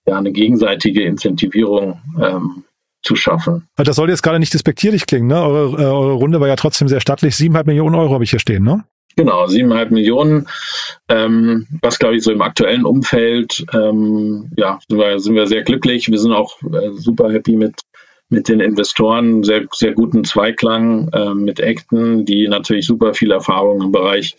ja, 0.06 0.18
eine 0.18 0.32
gegenseitige 0.32 1.02
Incentivierung 1.02 2.00
ähm, 2.20 2.64
zu 3.02 3.14
schaffen. 3.14 3.68
Das 3.76 3.96
soll 3.96 4.10
jetzt 4.10 4.22
gerade 4.22 4.40
nicht 4.40 4.52
despektierlich 4.52 5.06
klingen, 5.06 5.28
ne? 5.28 5.40
Eure, 5.40 5.82
äh, 5.82 5.86
eure 5.86 6.12
Runde 6.14 6.40
war 6.40 6.48
ja 6.48 6.56
trotzdem 6.56 6.88
sehr 6.88 7.00
stattlich. 7.00 7.36
Siebeneinhalb 7.36 7.68
Millionen 7.68 7.94
Euro 7.94 8.14
habe 8.14 8.24
ich 8.24 8.30
hier 8.30 8.40
stehen, 8.40 8.64
ne? 8.64 8.84
Genau, 9.14 9.46
siebeneinhalb 9.46 9.92
Millionen. 9.92 10.46
Ähm, 11.08 11.66
was 11.80 11.98
glaube 11.98 12.16
ich 12.16 12.22
so 12.22 12.32
im 12.32 12.42
aktuellen 12.42 12.84
Umfeld, 12.84 13.64
ähm, 13.72 14.50
ja, 14.56 14.78
sind 14.88 14.98
wir, 14.98 15.18
sind 15.20 15.34
wir 15.34 15.46
sehr 15.46 15.62
glücklich. 15.62 16.10
Wir 16.10 16.18
sind 16.18 16.32
auch 16.32 16.60
äh, 16.62 16.90
super 16.92 17.32
happy 17.32 17.56
mit 17.56 17.80
mit 18.28 18.48
den 18.48 18.60
Investoren, 18.60 19.44
sehr, 19.44 19.66
sehr 19.72 19.92
guten 19.92 20.24
Zweiklang 20.24 21.08
äh, 21.12 21.34
mit 21.34 21.60
Acton, 21.60 22.24
die 22.24 22.48
natürlich 22.48 22.86
super 22.86 23.14
viel 23.14 23.30
Erfahrung 23.30 23.82
im 23.82 23.92
Bereich 23.92 24.36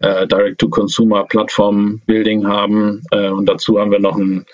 äh, 0.00 0.26
Direct-to-Consumer 0.26 1.24
Plattform 1.24 2.02
Building 2.06 2.46
haben. 2.46 3.02
Äh, 3.12 3.28
und 3.28 3.46
dazu 3.46 3.78
haben 3.78 3.92
wir 3.92 4.00
noch 4.00 4.16
einen, 4.16 4.46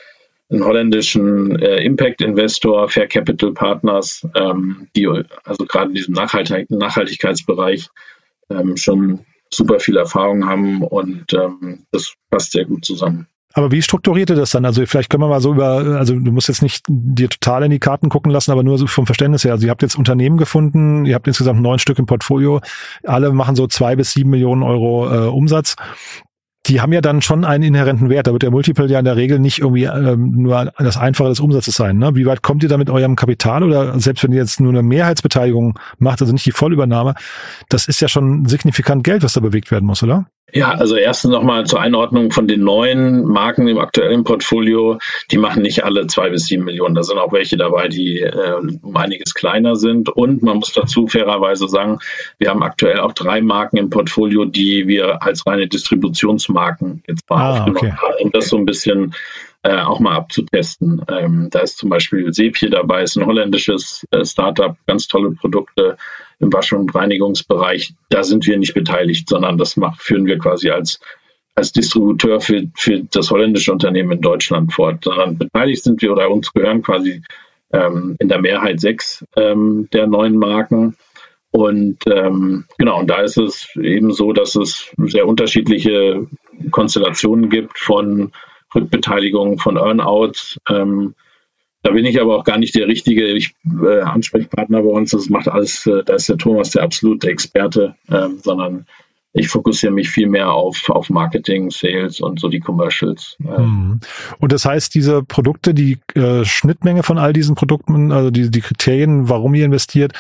einen 0.50 0.64
holländischen 0.64 1.59
äh, 1.59 1.83
Impact 1.85 2.21
Investor, 2.21 2.88
Fair 2.88 3.06
Capital 3.06 3.52
Partners, 3.52 4.26
ähm, 4.35 4.88
die 4.95 5.09
also 5.09 5.64
gerade 5.66 5.88
in 5.88 5.95
diesem 5.95 6.14
Nachhaltig 6.14 6.71
Nachhaltigkeitsbereich 6.71 7.88
ähm, 8.50 8.76
schon 8.76 9.25
super 9.52 9.80
viel 9.80 9.97
Erfahrung 9.97 10.47
haben 10.47 10.83
und 10.83 11.33
ähm, 11.33 11.87
das 11.92 12.14
passt 12.30 12.52
sehr 12.52 12.64
gut 12.64 12.85
zusammen. 12.85 13.26
Aber 13.57 13.73
wie 13.73 13.81
strukturiert 13.81 14.29
ihr 14.29 14.37
das 14.37 14.51
dann? 14.51 14.67
Also 14.67 14.85
vielleicht 14.85 15.09
können 15.09 15.23
wir 15.23 15.29
mal 15.29 15.41
so 15.41 15.55
über, 15.55 15.97
also 15.99 16.15
du 16.15 16.31
musst 16.31 16.49
jetzt 16.49 16.61
nicht 16.61 16.85
dir 16.89 17.31
total 17.31 17.63
in 17.65 17.71
die 17.71 17.79
Karten 17.79 18.11
gucken 18.11 18.31
lassen, 18.31 18.51
aber 18.51 18.63
nur 18.63 18.77
so 18.77 18.87
vom 18.87 19.07
Verständnis 19.07 19.45
her. 19.45 19.53
Also 19.53 19.65
ihr 19.65 19.71
habt 19.71 19.81
jetzt 19.81 19.97
Unternehmen 19.97 20.37
gefunden, 20.37 21.07
ihr 21.07 21.15
habt 21.15 21.27
insgesamt 21.27 21.63
neun 21.63 21.79
Stück 21.79 21.99
im 21.99 22.05
Portfolio, 22.05 22.61
alle 23.05 23.33
machen 23.33 23.57
so 23.57 23.67
zwei 23.67 23.97
bis 23.97 24.13
sieben 24.13 24.29
Millionen 24.29 24.63
Euro 24.63 25.11
äh, 25.11 25.29
Umsatz 25.29 25.75
die 26.67 26.81
haben 26.81 26.93
ja 26.93 27.01
dann 27.01 27.23
schon 27.23 27.45
einen 27.45 27.63
inhärenten 27.63 28.09
Wert. 28.11 28.27
Da 28.27 28.33
wird 28.33 28.43
der 28.43 28.51
Multiple 28.51 28.89
ja 28.89 28.99
in 28.99 29.05
der 29.05 29.15
Regel 29.15 29.39
nicht 29.39 29.61
irgendwie 29.61 29.85
ähm, 29.85 30.33
nur 30.43 30.73
das 30.79 30.97
Einfache 30.97 31.29
des 31.29 31.39
Umsatzes 31.39 31.77
sein. 31.77 31.99
Ne? 31.99 32.17
Wie 32.17 32.27
weit 32.27 32.43
kommt 32.43 32.65
ihr 32.65 32.69
da 32.69 32.77
mit 32.77 32.91
eurem 32.91 33.15
Kapital 33.15 33.63
oder 33.63 34.01
selbst 34.01 34.25
wenn 34.25 34.33
ihr 34.33 34.41
jetzt 34.41 34.59
nur 34.59 34.73
eine 34.73 34.83
Mehrheitsbeteiligung 34.83 35.79
macht, 35.99 36.21
also 36.21 36.33
nicht 36.33 36.45
die 36.45 36.51
Vollübernahme, 36.51 37.15
das 37.69 37.87
ist 37.87 38.01
ja 38.01 38.09
schon 38.09 38.47
signifikant 38.47 39.05
Geld, 39.05 39.23
was 39.23 39.35
da 39.35 39.41
bewegt 39.41 39.71
werden 39.71 39.87
muss, 39.87 40.03
oder? 40.03 40.27
Ja, 40.53 40.71
also 40.71 40.97
erstens 40.97 41.33
nochmal 41.33 41.67
zur 41.67 41.81
Einordnung 41.81 42.31
von 42.31 42.47
den 42.47 42.62
neuen 42.62 43.25
Marken 43.25 43.67
im 43.67 43.79
aktuellen 43.79 44.23
Portfolio. 44.23 44.99
Die 45.33 45.38
machen 45.38 45.62
nicht 45.62 45.85
alle 45.85 46.07
zwei 46.07 46.31
bis 46.31 46.47
sieben 46.47 46.65
Millionen. 46.65 46.95
Da 46.95 47.03
sind 47.03 47.19
auch 47.19 47.33
welche 47.33 47.57
dabei, 47.57 47.88
die 47.88 48.21
äh, 48.21 48.55
um 48.83 48.97
einiges 48.97 49.35
kleiner 49.35 49.75
sind. 49.75 50.09
Und 50.09 50.43
man 50.43 50.59
muss 50.59 50.73
dazu 50.73 51.09
fairerweise 51.09 51.67
sagen, 51.67 51.99
wir 52.38 52.50
haben 52.50 52.62
aktuell 52.62 53.00
auch 53.00 53.12
drei 53.12 53.41
Marken 53.41 53.76
im 53.76 53.91
Portfolio, 53.91 54.45
die 54.45 54.87
wir 54.87 55.23
als 55.23 55.45
reine 55.47 55.67
Distributionsmarken 55.67 57.03
jetzt 57.09 57.29
mal 57.29 57.38
ah, 57.38 57.50
aufgenommen 57.50 57.79
okay. 57.79 57.93
haben, 57.93 58.15
um 58.23 58.31
das 58.31 58.49
so 58.49 58.57
ein 58.57 58.67
bisschen 58.67 59.15
äh, 59.66 59.80
auch 59.80 59.99
mal 59.99 60.14
abzutesten. 60.14 61.02
Ähm, 61.08 61.49
da 61.50 61.61
ist 61.61 61.78
zum 61.78 61.90
Beispiel 61.90 62.32
Sepie 62.32 62.70
dabei, 62.70 63.02
ist 63.02 63.16
ein 63.16 63.26
holländisches 63.26 64.06
äh, 64.12 64.25
Startup, 64.25 64.76
ganz 64.87 65.08
tolle 65.08 65.32
Produkte 65.32 65.96
im 66.38 66.52
Wasch- 66.52 66.73
und 66.73 66.94
Reinigungsbereich. 66.94 67.94
Da 68.08 68.23
sind 68.23 68.46
wir 68.46 68.58
nicht 68.58 68.75
beteiligt, 68.75 69.28
sondern 69.28 69.58
das 69.58 69.76
macht, 69.76 70.02
führen 70.02 70.26
wir 70.26 70.38
quasi 70.38 70.70
als, 70.70 71.00
als 71.56 71.73
Distributeur 71.73 72.40
für, 72.40 72.68
für 72.76 73.02
das 73.11 73.32
holländische 73.32 73.73
Unternehmen 73.73 74.12
in 74.12 74.20
Deutschland 74.20 74.73
fort. 74.73 75.02
Sondern 75.02 75.37
beteiligt 75.37 75.82
sind 75.82 76.00
wir 76.00 76.12
oder 76.12 76.30
uns 76.30 76.52
gehören 76.52 76.82
quasi 76.82 77.23
ähm, 77.73 78.14
in 78.20 78.28
der 78.28 78.40
Mehrheit 78.40 78.78
sechs 78.78 79.25
ähm, 79.37 79.88
der 79.92 80.06
neuen 80.06 80.37
Marken. 80.37 80.96
Und 81.50 81.99
ähm, 82.06 82.66
genau, 82.78 83.00
und 83.00 83.11
da 83.11 83.23
ist 83.23 83.38
es 83.38 83.75
eben 83.75 84.12
so, 84.12 84.32
dass 84.32 84.54
es 84.54 84.92
sehr 84.96 85.26
unterschiedliche 85.26 86.28
Konstellationen 86.70 87.50
gibt 87.50 87.78
von 87.78 88.30
Rückbeteiligung, 88.75 89.58
von 89.58 89.76
Earnouts. 89.76 90.58
Ähm, 90.68 91.14
da 91.82 91.92
bin 91.92 92.04
ich 92.04 92.20
aber 92.20 92.37
auch 92.37 92.44
gar 92.44 92.58
nicht 92.58 92.75
der 92.75 92.88
richtige 92.88 93.26
ich, 93.26 93.54
äh, 93.82 94.00
Ansprechpartner 94.00 94.82
bei 94.82 94.88
uns. 94.88 95.12
Das 95.12 95.28
macht 95.28 95.49
alles, 95.49 95.87
äh, 95.87 96.02
da 96.04 96.14
ist 96.14 96.28
der 96.28 96.37
Thomas 96.38 96.70
der 96.70 96.82
absolute 96.82 97.28
Experte, 97.28 97.94
äh, 98.08 98.28
sondern 98.42 98.87
ich 99.37 99.49
fokussiere 99.49 99.93
mich 99.93 100.09
viel 100.09 100.28
mehr 100.28 100.50
auf, 100.50 100.88
auf 100.88 101.11
Marketing, 101.11 101.71
Sales 101.71 102.21
und 102.21 102.40
so 102.40 102.49
die 102.49 102.61
Commercials. 102.61 103.37
Mhm. 103.38 104.00
Und 104.38 104.52
das 104.52 104.64
heißt, 104.64 104.95
diese 104.95 105.23
Produkte, 105.23 105.75
die 105.75 105.99
äh, 106.14 106.45
Schnittmenge 106.45 107.02
von 107.02 107.19
all 107.19 107.35
diesen 107.35 107.55
Produkten, 107.55 108.12
also 108.12 108.31
die, 108.31 108.50
die 108.50 108.62
Kriterien, 108.62 109.28
warum 109.28 109.55
ihr 109.55 109.66
investiert, 109.66 110.12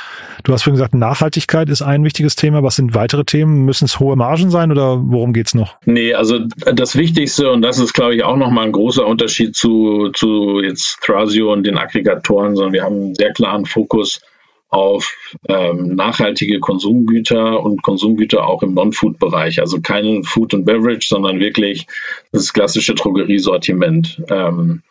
du 0.44 0.52
hast 0.52 0.64
vorhin 0.64 0.76
gesagt, 0.76 0.94
Nachhaltigkeit 0.94 1.70
ist 1.70 1.80
ein 1.80 2.04
wichtiges 2.04 2.36
Thema. 2.36 2.62
Was 2.62 2.76
sind 2.76 2.94
weitere 2.94 3.24
Themen? 3.24 3.64
Müssen 3.64 3.86
es 3.86 3.98
hohe 3.98 4.16
Margen 4.16 4.50
sein 4.50 4.70
oder 4.70 5.00
worum 5.02 5.32
geht's 5.32 5.54
noch? 5.54 5.76
Nee, 5.86 6.12
also 6.12 6.40
das 6.74 6.94
Wichtigste, 6.96 7.50
und 7.50 7.62
das 7.62 7.78
ist, 7.78 7.94
glaube 7.94 8.16
ich, 8.16 8.22
auch 8.22 8.36
nochmal 8.36 8.66
ein 8.66 8.72
großer 8.72 9.06
Unterschied 9.06 9.56
zu, 9.56 10.10
zu 10.10 10.60
jetzt 10.60 10.98
Thrasio 11.00 11.52
und 11.52 11.64
den 11.66 11.78
Aggregatoren, 11.78 12.54
sondern 12.54 12.74
wir 12.74 12.82
haben 12.82 12.96
einen 12.96 13.14
sehr 13.14 13.32
klaren 13.32 13.64
Fokus 13.64 14.20
auf 14.68 15.14
ähm, 15.48 15.94
nachhaltige 15.94 16.58
Konsumgüter 16.60 17.62
und 17.62 17.82
Konsumgüter 17.82 18.46
auch 18.46 18.62
im 18.62 18.74
Non-Food-Bereich. 18.74 19.60
Also 19.60 19.80
kein 19.80 20.24
Food 20.24 20.54
and 20.54 20.64
Beverage, 20.64 21.06
sondern 21.08 21.40
wirklich 21.40 21.86
das 22.32 22.52
klassische 22.52 22.94
Drogeriesortiment. 22.94 24.22
Ähm, 24.28 24.82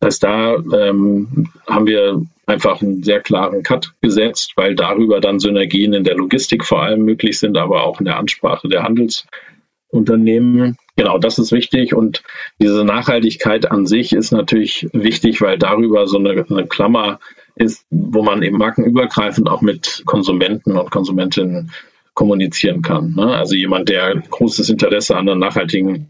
das 0.00 0.18
da 0.18 0.54
ähm, 0.54 1.50
haben 1.68 1.86
wir 1.86 2.22
einfach 2.46 2.82
einen 2.82 3.02
sehr 3.02 3.20
klaren 3.20 3.62
Cut 3.62 3.92
gesetzt, 4.00 4.54
weil 4.56 4.74
darüber 4.74 5.20
dann 5.20 5.38
Synergien 5.38 5.92
in 5.92 6.04
der 6.04 6.16
Logistik 6.16 6.64
vor 6.64 6.82
allem 6.82 7.04
möglich 7.04 7.38
sind, 7.38 7.56
aber 7.56 7.84
auch 7.84 8.00
in 8.00 8.06
der 8.06 8.16
Ansprache 8.16 8.68
der 8.68 8.82
Handelsunternehmen. 8.82 10.76
Genau, 10.96 11.18
das 11.18 11.38
ist 11.38 11.52
wichtig 11.52 11.94
und 11.94 12.22
diese 12.60 12.84
Nachhaltigkeit 12.84 13.70
an 13.70 13.86
sich 13.86 14.12
ist 14.12 14.32
natürlich 14.32 14.88
wichtig, 14.92 15.40
weil 15.40 15.58
darüber 15.58 16.06
so 16.06 16.18
eine, 16.18 16.44
eine 16.48 16.66
Klammer 16.66 17.20
ist, 17.60 17.84
wo 17.90 18.22
man 18.22 18.42
eben 18.42 18.58
markenübergreifend 18.58 19.48
auch 19.48 19.60
mit 19.60 20.02
Konsumenten 20.06 20.76
und 20.76 20.90
Konsumentinnen 20.90 21.70
kommunizieren 22.14 22.82
kann. 22.82 23.14
Ne? 23.14 23.34
Also 23.34 23.54
jemand, 23.54 23.88
der 23.88 24.14
großes 24.30 24.68
Interesse 24.70 25.16
an 25.16 25.28
einer 25.28 25.36
nachhaltigen 25.36 26.08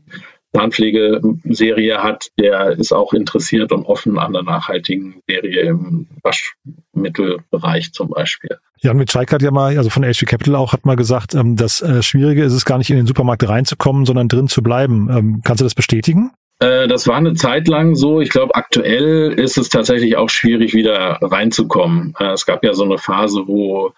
Zahnpflegeserie 0.54 2.02
hat, 2.02 2.28
der 2.38 2.70
ist 2.70 2.92
auch 2.92 3.12
interessiert 3.12 3.70
und 3.70 3.84
offen 3.84 4.18
an 4.18 4.32
der 4.32 4.42
nachhaltigen 4.42 5.22
Serie 5.28 5.62
im 5.62 6.08
Waschmittelbereich 6.22 7.92
zum 7.92 8.10
Beispiel. 8.10 8.58
Jan 8.78 8.96
Mitschalk 8.96 9.32
hat 9.32 9.42
ja 9.42 9.50
mal, 9.50 9.76
also 9.76 9.90
von 9.90 10.02
HV 10.02 10.24
Capital 10.26 10.56
auch, 10.56 10.72
hat 10.72 10.86
mal 10.86 10.96
gesagt, 10.96 11.34
ähm, 11.34 11.54
das 11.54 11.82
äh, 11.82 12.02
Schwierige 12.02 12.42
ist 12.42 12.54
es 12.54 12.64
gar 12.64 12.78
nicht 12.78 12.90
in 12.90 12.96
den 12.96 13.06
Supermarkt 13.06 13.46
reinzukommen, 13.48 14.06
sondern 14.06 14.28
drin 14.28 14.48
zu 14.48 14.62
bleiben. 14.62 15.08
Ähm, 15.10 15.40
kannst 15.44 15.60
du 15.60 15.64
das 15.64 15.74
bestätigen? 15.74 16.32
Äh, 16.60 16.88
das 16.88 17.06
war 17.06 17.16
eine 17.16 17.34
Zeit 17.34 17.66
lang 17.68 17.94
so. 17.94 18.20
Ich 18.20 18.30
glaube, 18.30 18.54
aktuell 18.54 19.32
ist 19.32 19.58
es 19.58 19.68
tatsächlich 19.68 20.16
auch 20.16 20.30
schwierig, 20.30 20.74
wieder 20.74 21.18
reinzukommen. 21.20 22.14
Äh, 22.18 22.32
es 22.32 22.46
gab 22.46 22.62
ja 22.62 22.74
so 22.74 22.84
eine 22.84 22.98
Phase, 22.98 23.42
wo 23.46 23.92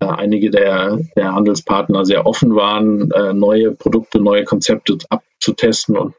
äh, 0.00 0.04
einige 0.04 0.50
der, 0.50 0.98
der 1.16 1.34
Handelspartner 1.34 2.04
sehr 2.04 2.26
offen 2.26 2.54
waren, 2.54 3.08
neue 3.34 3.72
Produkte, 3.72 4.20
neue 4.20 4.44
Konzepte 4.44 4.98
abzutesten 5.08 5.96
und 5.96 6.14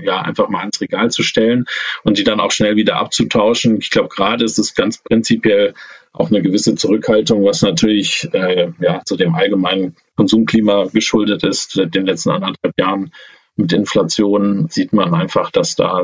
ja, 0.00 0.22
einfach 0.22 0.48
mal 0.48 0.60
ans 0.60 0.80
Regal 0.80 1.10
zu 1.10 1.22
stellen 1.22 1.66
und 2.02 2.16
die 2.16 2.24
dann 2.24 2.40
auch 2.40 2.50
schnell 2.50 2.76
wieder 2.76 2.96
abzutauschen. 2.96 3.78
Ich 3.78 3.90
glaube, 3.90 4.08
gerade 4.08 4.44
ist 4.44 4.58
es 4.58 4.74
ganz 4.74 5.02
prinzipiell 5.02 5.74
auch 6.14 6.30
eine 6.30 6.42
gewisse 6.42 6.74
Zurückhaltung, 6.74 7.44
was 7.44 7.60
natürlich 7.62 8.28
äh, 8.32 8.70
ja, 8.80 9.02
zu 9.04 9.16
dem 9.16 9.34
allgemeinen 9.34 9.96
Konsumklima 10.16 10.86
geschuldet 10.92 11.42
ist, 11.42 11.72
seit 11.72 11.94
den 11.94 12.06
letzten 12.06 12.30
anderthalb 12.30 12.78
Jahren 12.78 13.12
mit 13.56 13.72
Inflation 13.72 14.68
sieht 14.68 14.92
man 14.92 15.14
einfach, 15.14 15.50
dass 15.50 15.74
da 15.74 16.02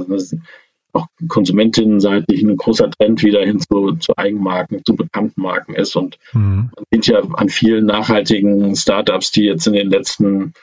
auch 0.93 1.07
konsumentinnenseitig 1.29 2.43
ein 2.43 2.57
großer 2.57 2.91
Trend 2.91 3.23
wieder 3.23 3.45
hin 3.45 3.61
zu, 3.61 3.93
zu 3.97 4.17
Eigenmarken, 4.17 4.85
zu 4.85 4.97
bekannten 4.97 5.43
Marken 5.43 5.75
ist. 5.75 5.97
Und 5.97 6.19
mhm. 6.33 6.71
man 6.75 6.85
sieht 6.91 7.07
ja 7.07 7.21
an 7.21 7.49
vielen 7.49 7.87
nachhaltigen 7.87 8.75
Startups, 8.75 9.31
die 9.31 9.45
jetzt 9.45 9.67
in 9.67 9.75
den 9.75 9.91
letzten 9.91 10.55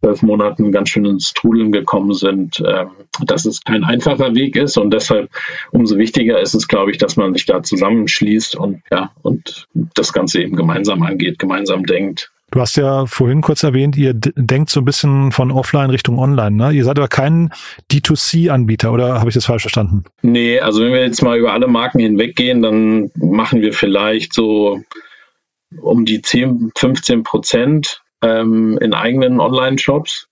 zwölf 0.00 0.22
Monaten 0.22 0.72
ganz 0.72 0.88
schön 0.88 1.04
ins 1.04 1.32
Trudeln 1.32 1.70
gekommen 1.70 2.12
sind, 2.12 2.62
ähm, 2.66 2.90
dass 3.24 3.44
es 3.44 3.62
kein 3.62 3.84
einfacher 3.84 4.34
Weg 4.34 4.56
ist. 4.56 4.76
Und 4.76 4.92
deshalb 4.92 5.30
umso 5.70 5.96
wichtiger 5.96 6.40
ist 6.40 6.54
es, 6.54 6.68
glaube 6.68 6.90
ich, 6.90 6.98
dass 6.98 7.16
man 7.16 7.32
sich 7.34 7.46
da 7.46 7.62
zusammenschließt 7.62 8.56
und 8.56 8.82
ja, 8.90 9.12
und 9.22 9.68
das 9.94 10.12
Ganze 10.12 10.42
eben 10.42 10.56
gemeinsam 10.56 11.02
angeht, 11.02 11.38
gemeinsam 11.38 11.86
denkt 11.86 12.31
Du 12.52 12.60
hast 12.60 12.76
ja 12.76 13.06
vorhin 13.06 13.40
kurz 13.40 13.62
erwähnt, 13.62 13.96
ihr 13.96 14.12
denkt 14.12 14.68
so 14.68 14.80
ein 14.80 14.84
bisschen 14.84 15.32
von 15.32 15.50
offline 15.50 15.88
Richtung 15.88 16.18
online, 16.18 16.54
ne? 16.54 16.72
Ihr 16.72 16.84
seid 16.84 16.98
aber 16.98 17.08
kein 17.08 17.50
D2C-Anbieter, 17.90 18.92
oder 18.92 19.18
habe 19.18 19.30
ich 19.30 19.34
das 19.34 19.46
falsch 19.46 19.62
verstanden? 19.62 20.04
Nee, 20.20 20.60
also 20.60 20.82
wenn 20.82 20.92
wir 20.92 21.00
jetzt 21.00 21.22
mal 21.22 21.38
über 21.38 21.54
alle 21.54 21.66
Marken 21.66 21.98
hinweggehen, 21.98 22.60
dann 22.60 23.10
machen 23.14 23.62
wir 23.62 23.72
vielleicht 23.72 24.34
so 24.34 24.82
um 25.80 26.04
die 26.04 26.20
10, 26.20 26.72
15 26.76 27.22
Prozent 27.22 28.02
ähm, 28.20 28.76
in 28.82 28.92
eigenen 28.92 29.40
Online-Shops. 29.40 30.28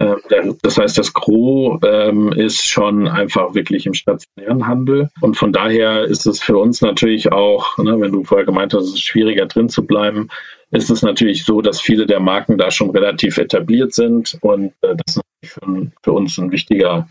Ähm, 0.00 0.56
das 0.62 0.78
heißt, 0.78 0.96
das 0.98 1.12
Gros 1.12 1.78
ähm, 1.84 2.32
ist 2.32 2.66
schon 2.66 3.06
einfach 3.06 3.54
wirklich 3.54 3.86
im 3.86 3.94
stationären 3.94 4.66
Handel. 4.66 5.10
Und 5.20 5.36
von 5.36 5.52
daher 5.52 6.04
ist 6.04 6.26
es 6.26 6.40
für 6.42 6.56
uns 6.56 6.80
natürlich 6.80 7.30
auch, 7.32 7.76
ne, 7.78 8.00
wenn 8.00 8.12
du 8.12 8.24
vorher 8.24 8.46
gemeint 8.46 8.72
hast, 8.72 8.84
es 8.84 8.94
ist 8.94 9.04
schwieriger 9.04 9.46
drin 9.46 9.68
zu 9.68 9.86
bleiben, 9.86 10.28
ist 10.70 10.90
es 10.90 11.02
natürlich 11.02 11.44
so, 11.44 11.60
dass 11.60 11.80
viele 11.80 12.06
der 12.06 12.20
Marken 12.20 12.56
da 12.56 12.70
schon 12.70 12.90
relativ 12.90 13.38
etabliert 13.38 13.92
sind 13.92 14.38
und 14.40 14.72
äh, 14.82 14.96
das 15.04 15.16
ist 15.16 15.22
für, 15.44 15.90
für, 16.02 16.12
uns 16.12 16.38
ein 16.38 16.52
wichtiger 16.52 17.08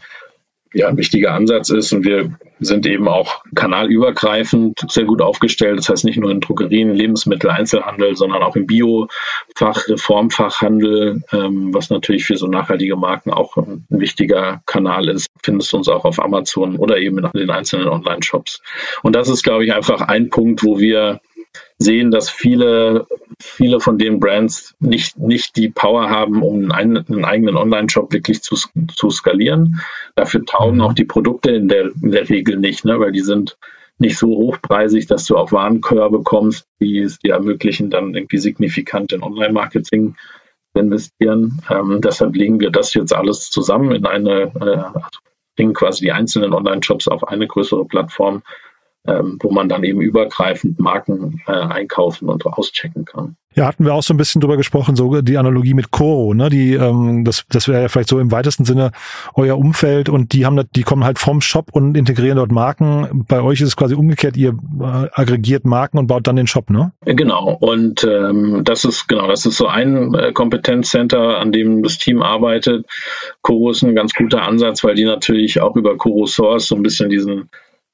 ja, 0.73 0.87
ein 0.87 0.97
wichtiger 0.97 1.33
Ansatz 1.33 1.69
ist. 1.69 1.91
Und 1.93 2.05
wir 2.05 2.37
sind 2.59 2.85
eben 2.85 3.07
auch 3.07 3.43
kanalübergreifend 3.55 4.79
sehr 4.89 5.05
gut 5.05 5.21
aufgestellt. 5.21 5.79
Das 5.79 5.89
heißt 5.89 6.05
nicht 6.05 6.19
nur 6.19 6.31
in 6.31 6.41
Drogerien, 6.41 6.93
Lebensmittel, 6.93 7.49
Einzelhandel, 7.49 8.15
sondern 8.15 8.43
auch 8.43 8.55
im 8.55 8.67
Bio-Fach, 8.67 9.87
Reformfachhandel, 9.87 11.23
ähm, 11.31 11.73
was 11.73 11.89
natürlich 11.89 12.25
für 12.25 12.37
so 12.37 12.47
nachhaltige 12.47 12.95
Marken 12.95 13.31
auch 13.31 13.57
ein, 13.57 13.85
ein, 13.89 13.99
wichtiger 13.99 14.61
Kanal 14.65 15.09
ist. 15.09 15.27
Findest 15.43 15.73
du 15.73 15.77
uns 15.77 15.87
auch 15.87 16.05
auf 16.05 16.19
Amazon 16.19 16.75
oder 16.75 16.97
eben 16.97 17.17
in 17.17 17.31
den 17.33 17.49
einzelnen 17.49 17.87
Online-Shops. 17.87 18.61
Und 19.01 19.15
das 19.15 19.29
ist, 19.29 19.43
glaube 19.43 19.65
ich, 19.65 19.73
einfach 19.73 20.01
ein 20.01 20.29
Punkt, 20.29 20.63
wo 20.63 20.79
wir 20.79 21.21
sehen, 21.77 22.11
dass 22.11 22.29
viele, 22.29 23.07
viele 23.39 23.79
von 23.79 23.97
den 23.97 24.19
Brands 24.19 24.75
nicht, 24.79 25.17
nicht 25.17 25.55
die 25.55 25.69
Power 25.69 26.09
haben, 26.09 26.43
um 26.43 26.71
einen, 26.71 26.97
einen 26.97 27.25
eigenen 27.25 27.55
Online-Shop 27.55 28.11
wirklich 28.11 28.41
zu, 28.41 28.55
zu 28.55 29.09
skalieren. 29.09 29.81
Dafür 30.15 30.45
taugen 30.45 30.75
mhm. 30.75 30.81
auch 30.81 30.93
die 30.93 31.05
Produkte 31.05 31.51
in 31.51 31.67
der, 31.67 31.91
in 32.01 32.11
der 32.11 32.29
Regel 32.29 32.57
nicht, 32.57 32.85
ne, 32.85 32.99
weil 32.99 33.11
die 33.11 33.21
sind 33.21 33.57
nicht 33.97 34.17
so 34.17 34.27
hochpreisig, 34.27 35.07
dass 35.07 35.25
du 35.25 35.37
auch 35.37 35.51
Warenkörbe 35.51 36.19
bekommst, 36.19 36.67
die 36.79 36.99
es 36.99 37.19
dir 37.19 37.33
ermöglichen, 37.33 37.89
dann 37.89 38.15
irgendwie 38.15 38.37
signifikant 38.37 39.11
in 39.11 39.23
Online-Marketing 39.23 40.15
zu 40.73 40.79
investieren. 40.79 41.61
Ähm, 41.69 41.99
deshalb 42.01 42.35
legen 42.35 42.59
wir 42.59 42.71
das 42.71 42.93
jetzt 42.93 43.13
alles 43.13 43.49
zusammen 43.49 43.91
in 43.91 44.05
eine, 44.05 44.51
äh, 44.55 44.77
also 44.77 45.19
bringen 45.55 45.73
quasi 45.73 46.05
die 46.05 46.11
einzelnen 46.13 46.53
Online-Shops 46.53 47.09
auf 47.09 47.27
eine 47.27 47.45
größere 47.45 47.85
Plattform 47.85 48.43
wo 49.05 49.51
man 49.51 49.69
dann 49.69 49.83
eben 49.83 50.01
übergreifend 50.01 50.79
Marken 50.79 51.41
äh, 51.47 51.51
einkaufen 51.51 52.29
und 52.29 52.45
auschecken 52.45 53.05
kann. 53.05 53.37
Ja, 53.55 53.65
hatten 53.65 53.83
wir 53.83 53.95
auch 53.95 54.03
so 54.03 54.13
ein 54.13 54.17
bisschen 54.17 54.41
drüber 54.41 54.57
gesprochen, 54.57 54.95
so 54.95 55.21
die 55.21 55.37
Analogie 55.37 55.73
mit 55.73 55.89
Coro, 55.89 56.35
ne? 56.35 56.49
Die, 56.49 56.75
ähm, 56.75 57.25
das, 57.25 57.45
das 57.49 57.67
wäre 57.67 57.81
ja 57.81 57.87
vielleicht 57.87 58.09
so 58.09 58.19
im 58.19 58.31
weitesten 58.31 58.63
Sinne 58.63 58.91
euer 59.33 59.57
Umfeld 59.57 60.07
und 60.07 60.33
die 60.33 60.45
haben, 60.45 60.61
die 60.75 60.83
kommen 60.83 61.03
halt 61.03 61.17
vom 61.17 61.41
Shop 61.41 61.69
und 61.71 61.97
integrieren 61.97 62.37
dort 62.37 62.51
Marken. 62.51 63.25
Bei 63.27 63.41
euch 63.41 63.59
ist 63.61 63.69
es 63.69 63.75
quasi 63.75 63.95
umgekehrt, 63.95 64.37
ihr 64.37 64.49
äh, 64.79 65.07
aggregiert 65.13 65.65
Marken 65.65 65.97
und 65.97 66.05
baut 66.05 66.27
dann 66.27 66.35
den 66.35 66.45
Shop, 66.45 66.69
ne? 66.69 66.91
Genau. 67.05 67.57
Und 67.59 68.03
ähm, 68.03 68.61
das 68.63 68.85
ist 68.85 69.07
genau, 69.07 69.27
das 69.27 69.47
ist 69.47 69.57
so 69.57 69.67
ein 69.67 70.13
äh, 70.13 70.31
Kompetenzcenter, 70.31 71.39
an 71.39 71.51
dem 71.51 71.81
das 71.81 71.97
Team 71.97 72.21
arbeitet. 72.21 72.85
Coro 73.41 73.71
ist 73.71 73.81
ein 73.81 73.95
ganz 73.95 74.13
guter 74.13 74.43
Ansatz, 74.43 74.83
weil 74.83 74.93
die 74.93 75.05
natürlich 75.05 75.59
auch 75.59 75.75
über 75.75 75.97
Coro 75.97 76.27
Source 76.27 76.67
so 76.67 76.75
ein 76.75 76.83
bisschen 76.83 77.09
diesen 77.09 77.49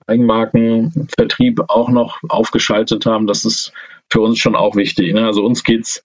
Eigenmarkenvertrieb 0.07 1.61
auch 1.67 1.89
noch 1.89 2.19
aufgeschaltet 2.29 3.05
haben. 3.05 3.27
Das 3.27 3.45
ist 3.45 3.73
für 4.09 4.21
uns 4.21 4.39
schon 4.39 4.55
auch 4.55 4.75
wichtig. 4.75 5.13
Ne? 5.13 5.25
Also 5.25 5.43
uns 5.43 5.63
geht 5.63 5.83
es 5.83 6.03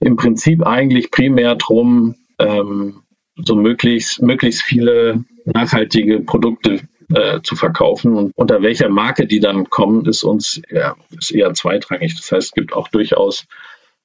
im 0.00 0.16
Prinzip 0.16 0.66
eigentlich 0.66 1.10
primär 1.10 1.54
darum, 1.54 2.14
ähm, 2.38 3.02
so 3.36 3.56
möglichst, 3.56 4.22
möglichst 4.22 4.62
viele 4.62 5.24
nachhaltige 5.44 6.20
Produkte 6.20 6.80
äh, 7.12 7.40
zu 7.42 7.56
verkaufen. 7.56 8.16
Und 8.16 8.32
unter 8.36 8.62
welcher 8.62 8.88
Marke 8.88 9.26
die 9.26 9.40
dann 9.40 9.68
kommen, 9.70 10.06
ist 10.06 10.22
uns 10.22 10.62
ja, 10.70 10.96
ist 11.18 11.32
eher 11.32 11.52
zweitrangig. 11.54 12.16
Das 12.16 12.32
heißt, 12.32 12.48
es 12.48 12.52
gibt 12.52 12.72
auch 12.72 12.88
durchaus 12.88 13.46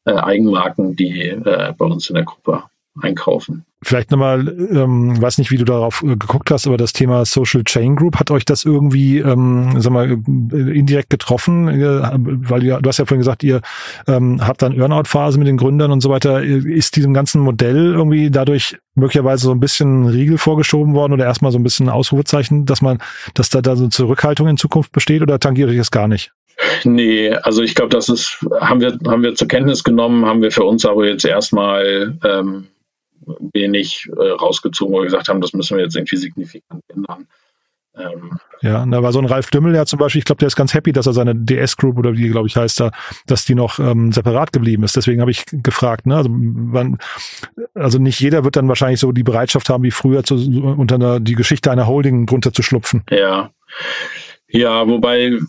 äh, 0.05 0.11
Eigenmarken, 0.11 0.95
die 0.95 1.29
äh, 1.29 1.73
bei 1.77 1.85
uns 1.85 2.09
in 2.09 2.15
der 2.15 2.25
Gruppe 2.25 2.63
einkaufen. 3.01 3.65
Vielleicht 3.81 4.11
nochmal, 4.11 4.45
ähm, 4.71 5.21
weiß 5.21 5.37
nicht, 5.37 5.51
wie 5.51 5.57
du 5.57 5.63
darauf 5.63 6.03
äh, 6.03 6.17
geguckt 6.17 6.51
hast, 6.51 6.67
aber 6.67 6.75
das 6.75 6.91
Thema 6.91 7.23
Social 7.23 7.63
Chain 7.63 7.95
Group, 7.95 8.17
hat 8.17 8.29
euch 8.29 8.43
das 8.43 8.65
irgendwie, 8.65 9.19
ähm, 9.19 9.79
sag 9.79 9.93
mal, 9.93 10.11
äh, 10.11 10.77
indirekt 10.77 11.09
getroffen? 11.09 11.69
Äh, 11.69 12.01
weil 12.13 12.63
ihr, 12.63 12.79
du 12.81 12.89
hast 12.89 12.97
ja 12.97 13.05
vorhin 13.05 13.21
gesagt, 13.21 13.41
ihr 13.41 13.61
ähm, 14.05 14.45
habt 14.45 14.61
dann 14.61 14.77
Earnout-Phase 14.77 15.39
mit 15.39 15.47
den 15.47 15.55
Gründern 15.55 15.91
und 15.91 16.01
so 16.01 16.09
weiter. 16.09 16.43
Ist 16.43 16.97
diesem 16.97 17.13
ganzen 17.13 17.39
Modell 17.39 17.93
irgendwie 17.93 18.29
dadurch 18.29 18.77
möglicherweise 18.95 19.45
so 19.45 19.51
ein 19.51 19.61
bisschen 19.61 20.07
Riegel 20.07 20.37
vorgeschoben 20.37 20.93
worden 20.93 21.13
oder 21.13 21.25
erstmal 21.25 21.53
so 21.53 21.57
ein 21.57 21.63
bisschen 21.63 21.87
Ausrufezeichen, 21.87 22.65
dass 22.65 22.81
man, 22.81 22.99
dass 23.33 23.49
da, 23.49 23.61
da 23.61 23.77
so 23.77 23.87
Zurückhaltung 23.87 24.49
in 24.49 24.57
Zukunft 24.57 24.91
besteht 24.91 25.21
oder 25.21 25.39
tangiert 25.39 25.69
euch 25.69 25.77
das 25.77 25.91
gar 25.91 26.09
nicht? 26.09 26.33
Nee, 26.83 27.31
also 27.31 27.63
ich 27.63 27.75
glaube, 27.75 27.89
das 27.89 28.09
ist, 28.09 28.45
haben 28.59 28.81
wir, 28.81 28.97
haben 29.07 29.23
wir 29.23 29.35
zur 29.35 29.47
Kenntnis 29.47 29.83
genommen, 29.83 30.25
haben 30.25 30.41
wir 30.41 30.51
für 30.51 30.63
uns 30.63 30.85
aber 30.85 31.07
jetzt 31.07 31.25
erstmal 31.25 32.17
ähm, 32.23 32.67
wenig 33.53 34.07
äh, 34.17 34.29
rausgezogen, 34.29 34.93
wo 34.93 34.99
wir 34.99 35.05
gesagt 35.05 35.29
haben, 35.29 35.41
das 35.41 35.53
müssen 35.53 35.77
wir 35.77 35.83
jetzt 35.83 35.95
irgendwie 35.95 36.17
signifikant 36.17 36.83
ändern. 36.87 37.27
Ähm, 37.97 38.39
ja, 38.61 38.85
da 38.85 39.03
war 39.03 39.11
so 39.11 39.19
ein 39.19 39.25
Ralf 39.25 39.49
Dümmel 39.49 39.75
ja 39.75 39.85
zum 39.85 39.99
Beispiel, 39.99 40.19
ich 40.19 40.25
glaube, 40.25 40.39
der 40.39 40.47
ist 40.47 40.55
ganz 40.55 40.73
happy, 40.73 40.91
dass 40.91 41.07
er 41.07 41.13
seine 41.13 41.35
DS-Group 41.35 41.97
oder 41.97 42.15
wie, 42.15 42.29
glaube 42.29 42.47
ich, 42.47 42.55
heißt 42.55 42.79
da, 42.79 42.91
dass 43.25 43.45
die 43.45 43.55
noch 43.55 43.79
ähm, 43.79 44.11
separat 44.11 44.53
geblieben 44.53 44.83
ist. 44.83 44.95
Deswegen 44.95 45.21
habe 45.21 45.31
ich 45.31 45.45
gefragt, 45.51 46.05
ne? 46.05 46.15
Also, 46.15 46.29
wann, 46.31 46.97
also 47.73 47.97
nicht 47.97 48.19
jeder 48.19 48.43
wird 48.43 48.55
dann 48.55 48.67
wahrscheinlich 48.67 48.99
so 48.99 49.11
die 49.11 49.23
Bereitschaft 49.23 49.69
haben, 49.69 49.83
wie 49.83 49.91
früher 49.91 50.23
zu, 50.23 50.35
unter 50.35 50.95
einer, 50.95 51.19
die 51.19 51.35
Geschichte 51.35 51.71
einer 51.71 51.87
Holding 51.87 52.25
drunter 52.25 52.53
zu 52.53 52.61
schlupfen. 52.61 53.03
Ja. 53.09 53.51
Ja, 54.51 54.87
wobei 54.87 55.39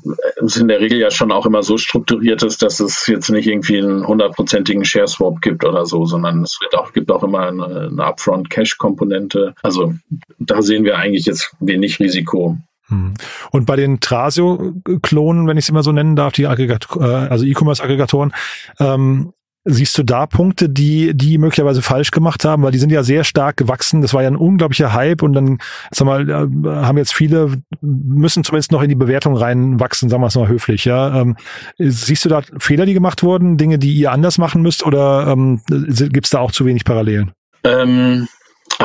es 0.45 0.57
in 0.59 0.69
der 0.69 0.81
Regel 0.81 0.99
ja 0.99 1.11
schon 1.11 1.33
auch 1.33 1.47
immer 1.47 1.63
so 1.63 1.79
strukturiert 1.79 2.43
ist, 2.43 2.63
dass 2.63 2.81
es 2.81 3.07
jetzt 3.07 3.31
nicht 3.31 3.47
irgendwie 3.47 3.79
einen 3.79 4.07
hundertprozentigen 4.07 4.85
Share 4.85 5.09
Swap 5.09 5.41
gibt 5.41 5.65
oder 5.65 5.87
so, 5.87 6.05
sondern 6.05 6.43
es 6.43 6.59
wird 6.61 6.77
auch, 6.77 6.93
gibt 6.93 7.11
auch 7.11 7.23
immer 7.23 7.49
eine, 7.49 7.89
eine 7.91 8.05
Upfront 8.05 8.51
Cash 8.51 8.77
Komponente. 8.77 9.55
Also 9.63 9.95
da 10.39 10.61
sehen 10.61 10.85
wir 10.85 10.99
eigentlich 10.99 11.25
jetzt 11.25 11.55
wenig 11.61 11.99
Risiko. 11.99 12.59
Hm. 12.89 13.15
Und 13.51 13.65
bei 13.65 13.77
den 13.77 14.01
Trasio-Klonen, 14.01 15.47
wenn 15.47 15.57
ich 15.57 15.65
sie 15.65 15.73
mal 15.73 15.83
so 15.83 15.93
nennen 15.93 16.17
darf, 16.17 16.35
die 16.35 16.47
Aggregat 16.47 16.89
äh, 16.97 17.03
also 17.03 17.47
E-Commerce-Aggregatoren, 17.47 18.33
ähm, 18.79 19.33
Siehst 19.65 19.99
du 19.99 20.03
da 20.03 20.25
Punkte, 20.25 20.71
die, 20.71 21.13
die 21.15 21.37
möglicherweise 21.37 21.83
falsch 21.83 22.13
gemacht 22.13 22.47
haben? 22.47 22.63
Weil 22.63 22.73
die 22.73 22.79
sind 22.79 22.91
ja 22.91 23.03
sehr 23.03 23.25
stark 23.25 23.59
gewachsen. 23.59 24.01
Das 24.01 24.15
war 24.15 24.23
ja 24.23 24.29
ein 24.29 24.37
unglaublicher 24.37 24.95
Hype 24.95 25.23
und 25.23 25.35
dann, 25.35 25.59
sag 25.91 26.07
mal, 26.07 26.29
äh, 26.31 26.33
haben 26.33 26.97
jetzt 26.97 27.13
viele, 27.13 27.61
müssen 27.83 28.43
zumindest 28.43 28.73
noch 28.73 28.81
in 28.81 28.89
die 28.89 28.95
Bewertung 28.95 29.37
reinwachsen, 29.37 30.09
sagen 30.09 30.23
wir 30.23 30.29
es 30.29 30.35
mal 30.35 30.49
höflich, 30.49 30.87
ja. 30.87 31.21
Ähm, 31.21 31.37
siehst 31.77 32.25
du 32.25 32.31
da 32.31 32.41
Fehler, 32.59 32.87
die 32.87 32.95
gemacht 32.95 33.23
wurden, 33.23 33.59
Dinge, 33.59 33.79
die 33.79 33.93
ihr 33.93 34.13
anders 34.13 34.39
machen 34.39 34.63
müsst 34.63 34.85
oder 34.85 35.27
ähm, 35.29 35.61
gibt 35.69 36.25
es 36.25 36.31
da 36.31 36.39
auch 36.39 36.53
zu 36.53 36.65
wenig 36.65 36.87
Parallelen? 36.87 37.33
Ähm, 37.65 38.29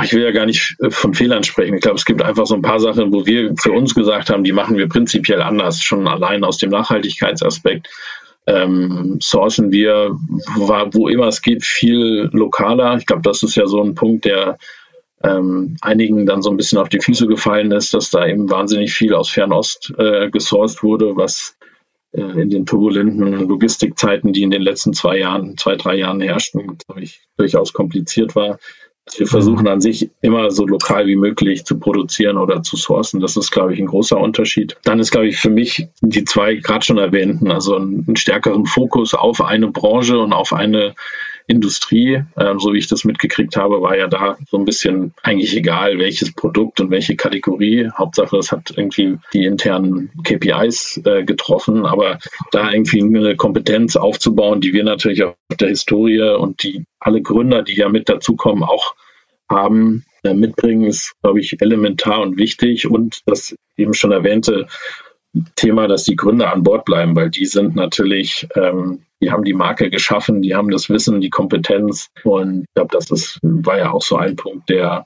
ich 0.03 0.13
will 0.13 0.23
ja 0.23 0.31
gar 0.31 0.45
nicht 0.45 0.75
äh, 0.81 0.89
von 0.89 1.13
Fehlern 1.13 1.43
sprechen. 1.43 1.75
Ich 1.75 1.81
glaube, 1.81 1.97
es 1.97 2.05
gibt 2.05 2.21
einfach 2.21 2.47
so 2.47 2.55
ein 2.55 2.61
paar 2.61 2.81
Sachen, 2.81 3.13
wo 3.13 3.25
wir 3.25 3.53
für 3.57 3.71
uns 3.71 3.95
gesagt 3.95 4.29
haben, 4.29 4.43
die 4.43 4.51
machen 4.51 4.75
wir 4.75 4.89
prinzipiell 4.89 5.41
anders, 5.41 5.81
schon 5.81 6.05
allein 6.05 6.43
aus 6.43 6.57
dem 6.57 6.69
Nachhaltigkeitsaspekt 6.69 7.87
ähm, 8.47 9.17
sourcen 9.21 9.71
wir, 9.71 10.17
wo, 10.55 11.07
immer 11.07 11.27
es 11.27 11.41
geht, 11.41 11.63
viel 11.63 12.29
lokaler. 12.31 12.97
Ich 12.97 13.05
glaube, 13.05 13.23
das 13.23 13.43
ist 13.43 13.55
ja 13.55 13.65
so 13.65 13.81
ein 13.81 13.95
Punkt, 13.95 14.25
der 14.25 14.57
ähm, 15.23 15.77
einigen 15.81 16.25
dann 16.25 16.41
so 16.41 16.51
ein 16.51 16.57
bisschen 16.57 16.77
auf 16.77 16.89
die 16.89 16.99
Füße 16.99 17.27
gefallen 17.27 17.71
ist, 17.71 17.93
dass 17.93 18.11
da 18.11 18.27
eben 18.27 18.49
wahnsinnig 18.49 18.93
viel 18.93 19.13
aus 19.13 19.29
Fernost 19.29 19.93
äh, 19.97 20.29
gesourced 20.29 20.83
wurde, 20.83 21.15
was 21.15 21.57
äh, 22.11 22.21
in 22.21 22.49
den 22.49 22.65
turbulenten 22.65 23.47
Logistikzeiten, 23.47 24.33
die 24.33 24.43
in 24.43 24.51
den 24.51 24.61
letzten 24.61 24.93
zwei 24.93 25.17
Jahren, 25.17 25.57
zwei, 25.57 25.75
drei 25.75 25.95
Jahren 25.95 26.21
herrschten, 26.21 26.77
ich, 26.97 27.21
durchaus 27.37 27.73
kompliziert 27.73 28.35
war. 28.35 28.59
Wir 29.17 29.27
versuchen 29.27 29.67
an 29.67 29.81
sich 29.81 30.09
immer 30.21 30.49
so 30.49 30.65
lokal 30.65 31.05
wie 31.05 31.15
möglich 31.15 31.63
zu 31.63 31.79
produzieren 31.79 32.37
oder 32.37 32.63
zu 32.63 32.75
sourcen. 32.75 33.19
Das 33.19 33.37
ist, 33.37 33.51
glaube 33.51 33.73
ich, 33.73 33.79
ein 33.79 33.85
großer 33.85 34.19
Unterschied. 34.19 34.77
Dann 34.83 34.99
ist, 34.99 35.11
glaube 35.11 35.27
ich, 35.27 35.37
für 35.37 35.51
mich 35.51 35.87
die 36.01 36.23
zwei 36.23 36.55
gerade 36.55 36.83
schon 36.83 36.97
erwähnten, 36.97 37.51
also 37.51 37.75
einen 37.75 38.15
stärkeren 38.15 38.65
Fokus 38.65 39.13
auf 39.13 39.41
eine 39.41 39.67
Branche 39.67 40.17
und 40.17 40.33
auf 40.33 40.53
eine 40.53 40.95
Industrie, 41.47 42.23
äh, 42.35 42.53
so 42.57 42.73
wie 42.73 42.79
ich 42.79 42.87
das 42.87 43.03
mitgekriegt 43.03 43.55
habe, 43.55 43.81
war 43.81 43.97
ja 43.97 44.07
da 44.07 44.37
so 44.49 44.57
ein 44.57 44.65
bisschen 44.65 45.13
eigentlich 45.21 45.55
egal, 45.55 45.99
welches 45.99 46.33
Produkt 46.33 46.79
und 46.79 46.89
welche 46.89 47.15
Kategorie. 47.15 47.89
Hauptsache, 47.95 48.37
es 48.37 48.51
hat 48.51 48.73
irgendwie 48.75 49.17
die 49.33 49.45
internen 49.45 50.11
KPIs 50.23 51.01
äh, 51.05 51.23
getroffen, 51.23 51.85
aber 51.85 52.19
da 52.51 52.71
irgendwie 52.71 53.01
eine 53.01 53.35
Kompetenz 53.35 53.95
aufzubauen, 53.95 54.61
die 54.61 54.73
wir 54.73 54.83
natürlich 54.83 55.23
auf 55.23 55.35
der 55.59 55.69
Historie 55.69 56.21
und 56.21 56.63
die 56.63 56.85
alle 56.99 57.21
Gründer, 57.21 57.61
die 57.61 57.75
ja 57.75 57.89
mit 57.89 58.09
dazukommen, 58.09 58.63
auch 58.63 58.95
haben, 59.47 60.05
äh, 60.23 60.33
mitbringen, 60.33 60.85
ist, 60.85 61.13
glaube 61.21 61.39
ich, 61.39 61.61
elementar 61.61 62.21
und 62.21 62.37
wichtig. 62.37 62.87
Und 62.87 63.19
das 63.27 63.55
eben 63.77 63.93
schon 63.93 64.11
erwähnte 64.11 64.67
Thema, 65.55 65.87
dass 65.87 66.03
die 66.03 66.15
Gründer 66.15 66.53
an 66.53 66.63
Bord 66.63 66.85
bleiben, 66.85 67.15
weil 67.15 67.29
die 67.29 67.45
sind 67.45 67.75
natürlich, 67.75 68.47
ähm, 68.55 69.03
die 69.21 69.31
haben 69.31 69.43
die 69.43 69.53
Marke 69.53 69.89
geschaffen, 69.89 70.41
die 70.41 70.55
haben 70.55 70.69
das 70.69 70.89
Wissen, 70.89 71.21
die 71.21 71.29
Kompetenz. 71.29 72.09
Und 72.23 72.61
ich 72.61 72.73
glaube, 72.73 72.89
das 72.91 73.11
ist, 73.11 73.39
war 73.41 73.77
ja 73.77 73.91
auch 73.91 74.01
so 74.01 74.17
ein 74.17 74.35
Punkt, 74.35 74.69
der, 74.69 75.05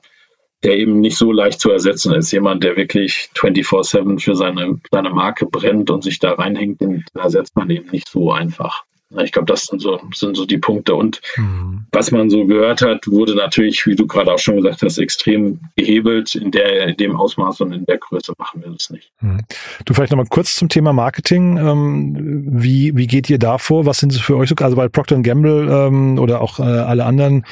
der 0.62 0.76
eben 0.76 1.00
nicht 1.00 1.16
so 1.16 1.32
leicht 1.32 1.60
zu 1.60 1.70
ersetzen 1.70 2.14
ist. 2.14 2.30
Jemand, 2.32 2.62
der 2.62 2.76
wirklich 2.76 3.30
24-7 3.34 4.20
für 4.20 4.34
seine, 4.34 4.80
seine 4.90 5.10
Marke 5.10 5.46
brennt 5.46 5.90
und 5.90 6.02
sich 6.02 6.18
da 6.18 6.32
reinhängt, 6.32 6.80
den 6.80 7.04
ersetzt 7.14 7.56
man 7.56 7.70
eben 7.70 7.90
nicht 7.90 8.08
so 8.08 8.30
einfach. 8.30 8.84
Ich 9.18 9.32
glaube, 9.32 9.46
das 9.46 9.64
sind 9.64 9.82
so, 9.82 10.00
sind 10.14 10.36
so 10.36 10.46
die 10.46 10.58
Punkte. 10.58 10.94
Und 10.94 11.20
mhm. 11.36 11.84
was 11.90 12.12
man 12.12 12.30
so 12.30 12.46
gehört 12.46 12.80
hat, 12.80 13.08
wurde 13.08 13.34
natürlich, 13.34 13.84
wie 13.86 13.96
du 13.96 14.06
gerade 14.06 14.32
auch 14.32 14.38
schon 14.38 14.56
gesagt 14.56 14.82
hast, 14.82 14.98
extrem 14.98 15.58
gehebelt. 15.76 16.36
In, 16.36 16.52
der, 16.52 16.86
in 16.86 16.96
dem 16.96 17.16
Ausmaß 17.16 17.60
und 17.62 17.72
in 17.72 17.84
der 17.86 17.98
Größe 17.98 18.32
machen 18.38 18.62
wir 18.62 18.70
das 18.70 18.90
nicht. 18.90 19.10
Mhm. 19.20 19.40
Du 19.84 19.94
vielleicht 19.94 20.12
nochmal 20.12 20.26
kurz 20.28 20.54
zum 20.54 20.68
Thema 20.68 20.92
Marketing. 20.92 21.56
Ähm, 21.56 22.44
wie, 22.46 22.96
wie 22.96 23.08
geht 23.08 23.28
ihr 23.28 23.38
da 23.38 23.58
vor? 23.58 23.84
Was 23.84 23.98
sind 23.98 24.12
es 24.12 24.20
für 24.20 24.36
euch 24.36 24.48
so? 24.48 24.54
Also 24.60 24.76
bei 24.76 24.88
Procter 24.88 25.20
Gamble 25.22 25.68
ähm, 25.68 26.18
oder 26.18 26.40
auch 26.40 26.60
äh, 26.60 26.62
alle 26.62 27.04
anderen 27.04 27.44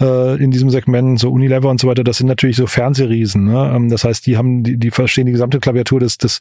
äh, 0.00 0.42
in 0.42 0.50
diesem 0.50 0.70
Segment, 0.70 1.20
so 1.20 1.30
Unilever 1.30 1.70
und 1.70 1.80
so 1.80 1.86
weiter, 1.86 2.02
das 2.02 2.18
sind 2.18 2.26
natürlich 2.26 2.56
so 2.56 2.66
Fernsehriesen. 2.66 3.44
Ne? 3.44 3.72
Ähm, 3.74 3.88
das 3.88 4.02
heißt, 4.02 4.26
die 4.26 4.36
haben, 4.36 4.64
die, 4.64 4.78
die 4.78 4.90
verstehen 4.90 5.26
die 5.26 5.32
gesamte 5.32 5.60
Klaviatur 5.60 6.00
des, 6.00 6.18
des 6.18 6.40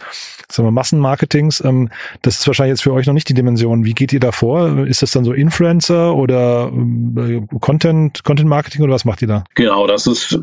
sagen 0.50 0.68
wir, 0.68 0.72
Massenmarketings. 0.72 1.64
Ähm, 1.64 1.90
das 2.24 2.40
ist 2.40 2.48
wahrscheinlich 2.48 2.74
jetzt 2.74 2.84
für 2.84 2.94
euch 2.94 3.06
noch 3.06 3.14
nicht 3.14 3.30
die 3.30 3.36
Dimension. 3.36 3.86
Wie 3.86 3.94
geht 3.94 4.12
ihr 4.14 4.20
da 4.20 4.32
vor? 4.32 4.63
Ist 4.88 5.02
das 5.02 5.12
dann 5.12 5.26
so 5.26 5.34
Influencer 5.34 6.16
oder 6.16 6.72
äh, 7.18 7.42
Content, 7.60 8.24
Content 8.24 8.50
Marketing 8.50 8.82
oder 8.84 8.94
was 8.94 9.06
macht 9.06 9.22
ihr 9.22 9.28
da? 9.28 9.44
Genau, 9.56 9.88
das 9.88 10.08
ist 10.08 10.40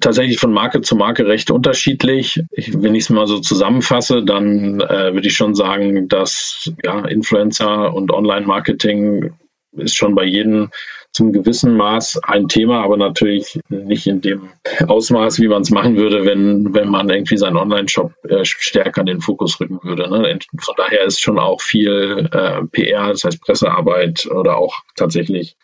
tatsächlich 0.00 0.38
von 0.38 0.52
Marke 0.52 0.80
zu 0.80 0.96
Marke 0.96 1.26
recht 1.26 1.50
unterschiedlich. 1.50 2.42
Ich, 2.50 2.82
wenn 2.82 2.94
ich 2.94 3.04
es 3.04 3.10
mal 3.10 3.26
so 3.26 3.38
zusammenfasse, 3.38 4.24
dann 4.24 4.80
äh, 4.80 5.14
würde 5.14 5.28
ich 5.28 5.34
schon 5.34 5.54
sagen, 5.54 6.08
dass 6.08 6.72
ja, 6.84 7.04
Influencer 7.06 7.94
und 7.94 8.12
Online-Marketing 8.12 9.32
ist 9.76 9.96
schon 9.96 10.14
bei 10.14 10.24
jedem 10.24 10.70
zum 11.12 11.32
gewissen 11.32 11.76
Maß 11.76 12.20
ein 12.24 12.48
Thema, 12.48 12.82
aber 12.82 12.96
natürlich 12.96 13.60
nicht 13.68 14.06
in 14.06 14.20
dem 14.20 14.48
Ausmaß, 14.86 15.40
wie 15.40 15.48
man 15.48 15.62
es 15.62 15.70
machen 15.70 15.96
würde, 15.96 16.24
wenn, 16.24 16.74
wenn 16.74 16.88
man 16.88 17.10
irgendwie 17.10 17.36
seinen 17.36 17.56
Online-Shop 17.56 18.12
äh, 18.24 18.44
stärker 18.44 19.02
in 19.02 19.06
den 19.06 19.20
Fokus 19.20 19.60
rücken 19.60 19.80
würde. 19.82 20.08
Ne? 20.08 20.38
Von 20.58 20.74
daher 20.76 21.04
ist 21.04 21.20
schon 21.20 21.38
auch 21.38 21.60
viel 21.60 22.28
äh, 22.32 22.64
PR, 22.66 23.08
das 23.08 23.24
heißt 23.24 23.42
Pressearbeit 23.42 24.26
oder 24.26 24.56
auch 24.56 24.80
tatsächlich 24.96 25.56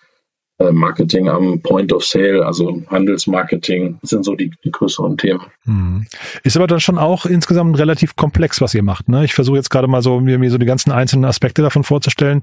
Marketing 0.72 1.28
am 1.28 1.60
Point 1.60 1.92
of 1.92 2.04
Sale, 2.04 2.44
also 2.44 2.82
Handelsmarketing, 2.88 3.98
sind 4.02 4.24
so 4.24 4.34
die, 4.34 4.50
die 4.64 4.72
größeren 4.72 5.16
Themen. 5.16 5.40
Hm. 5.64 6.06
Ist 6.42 6.56
aber 6.56 6.66
dann 6.66 6.80
schon 6.80 6.98
auch 6.98 7.26
insgesamt 7.26 7.78
relativ 7.78 8.16
komplex, 8.16 8.60
was 8.60 8.74
ihr 8.74 8.82
macht. 8.82 9.08
Ne? 9.08 9.24
Ich 9.24 9.34
versuche 9.34 9.56
jetzt 9.56 9.70
gerade 9.70 9.86
mal 9.86 10.02
so 10.02 10.18
mir, 10.18 10.38
mir 10.38 10.50
so 10.50 10.58
die 10.58 10.66
ganzen 10.66 10.90
einzelnen 10.90 11.24
Aspekte 11.24 11.62
davon 11.62 11.84
vorzustellen. 11.84 12.42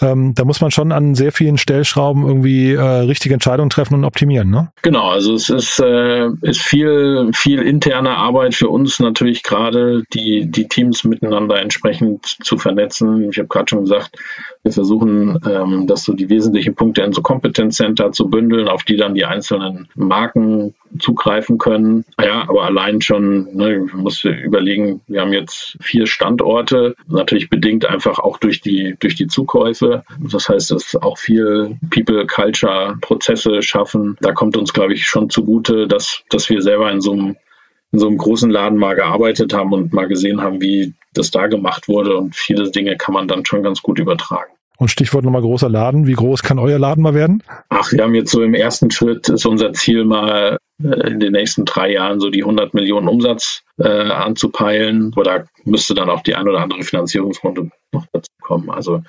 Ähm, 0.00 0.34
da 0.34 0.44
muss 0.44 0.60
man 0.60 0.72
schon 0.72 0.90
an 0.90 1.14
sehr 1.14 1.30
vielen 1.30 1.56
Stellschrauben 1.56 2.26
irgendwie 2.26 2.72
äh, 2.72 2.80
richtige 2.80 3.34
Entscheidungen 3.34 3.70
treffen 3.70 3.94
und 3.94 4.04
optimieren. 4.04 4.50
Ne? 4.50 4.72
Genau, 4.82 5.10
also 5.10 5.34
es 5.34 5.48
ist, 5.48 5.78
äh, 5.78 6.28
ist 6.40 6.62
viel, 6.62 7.30
viel 7.32 7.62
interne 7.62 8.16
Arbeit 8.16 8.54
für 8.54 8.68
uns 8.68 8.98
natürlich 8.98 9.42
gerade, 9.44 10.02
die, 10.12 10.50
die 10.50 10.66
Teams 10.66 11.04
miteinander 11.04 11.60
entsprechend 11.60 12.26
zu 12.26 12.58
vernetzen. 12.58 13.30
Ich 13.30 13.38
habe 13.38 13.48
gerade 13.48 13.68
schon 13.68 13.82
gesagt, 13.82 14.16
wir 14.62 14.72
versuchen, 14.72 15.38
ähm, 15.48 15.86
dass 15.86 16.04
so 16.04 16.12
die 16.12 16.28
wesentlichen 16.28 16.74
Punkte 16.74 17.02
in 17.02 17.12
so 17.12 17.22
Competence 17.52 17.76
Center 17.76 18.12
zu 18.12 18.28
bündeln, 18.28 18.68
auf 18.68 18.82
die 18.82 18.96
dann 18.96 19.14
die 19.14 19.26
einzelnen 19.26 19.88
Marken 19.94 20.74
zugreifen 20.98 21.58
können. 21.58 22.04
Ja, 22.18 22.48
aber 22.48 22.64
allein 22.64 23.00
schon, 23.00 23.54
ne, 23.54 23.84
ich 23.86 23.92
muss 23.92 24.24
überlegen, 24.24 25.02
wir 25.06 25.20
haben 25.20 25.32
jetzt 25.32 25.76
vier 25.80 26.06
Standorte, 26.06 26.94
natürlich 27.08 27.50
bedingt 27.50 27.84
einfach 27.84 28.18
auch 28.18 28.38
durch 28.38 28.60
die, 28.62 28.96
durch 29.00 29.16
die 29.16 29.26
Zukäufe. 29.26 30.02
Das 30.18 30.48
heißt, 30.48 30.70
dass 30.70 30.96
auch 30.96 31.18
viel 31.18 31.76
People, 31.90 32.26
Culture, 32.26 32.96
Prozesse 33.00 33.62
schaffen. 33.62 34.16
Da 34.20 34.32
kommt 34.32 34.56
uns, 34.56 34.72
glaube 34.72 34.94
ich, 34.94 35.06
schon 35.06 35.28
zugute, 35.28 35.86
dass, 35.86 36.22
dass 36.30 36.48
wir 36.48 36.62
selber 36.62 36.90
in 36.90 37.00
so 37.00 37.12
einem 37.12 37.36
in 37.94 37.98
so 37.98 38.06
einem 38.06 38.16
großen 38.16 38.50
Laden 38.50 38.78
mal 38.78 38.94
gearbeitet 38.94 39.52
haben 39.52 39.74
und 39.74 39.92
mal 39.92 40.08
gesehen 40.08 40.40
haben, 40.40 40.62
wie 40.62 40.94
das 41.12 41.30
da 41.30 41.46
gemacht 41.46 41.88
wurde. 41.88 42.16
Und 42.16 42.34
viele 42.34 42.70
Dinge 42.70 42.96
kann 42.96 43.12
man 43.12 43.28
dann 43.28 43.44
schon 43.44 43.62
ganz 43.62 43.82
gut 43.82 43.98
übertragen. 43.98 44.50
Und 44.82 44.88
Stichwort 44.88 45.24
nochmal 45.24 45.42
großer 45.42 45.68
Laden. 45.68 46.08
Wie 46.08 46.14
groß 46.14 46.42
kann 46.42 46.58
euer 46.58 46.76
Laden 46.76 47.04
mal 47.04 47.14
werden? 47.14 47.44
Ach, 47.68 47.92
wir 47.92 48.02
haben 48.02 48.16
jetzt 48.16 48.32
so 48.32 48.42
im 48.42 48.52
ersten 48.52 48.90
Schritt 48.90 49.28
ist 49.28 49.46
unser 49.46 49.72
Ziel 49.74 50.04
mal 50.04 50.58
äh, 50.82 51.08
in 51.08 51.20
den 51.20 51.34
nächsten 51.34 51.64
drei 51.64 51.92
Jahren 51.92 52.18
so 52.18 52.30
die 52.30 52.42
100 52.42 52.74
Millionen 52.74 53.06
Umsatz 53.06 53.62
äh, 53.78 53.86
anzupeilen. 53.86 55.12
Aber 55.14 55.22
da 55.22 55.44
müsste 55.62 55.94
dann 55.94 56.10
auch 56.10 56.22
die 56.22 56.34
ein 56.34 56.48
oder 56.48 56.58
andere 56.58 56.82
Finanzierungsrunde 56.82 57.70
noch 57.92 58.06
dazu 58.12 58.32
kommen. 58.40 58.70
Also 58.70 59.04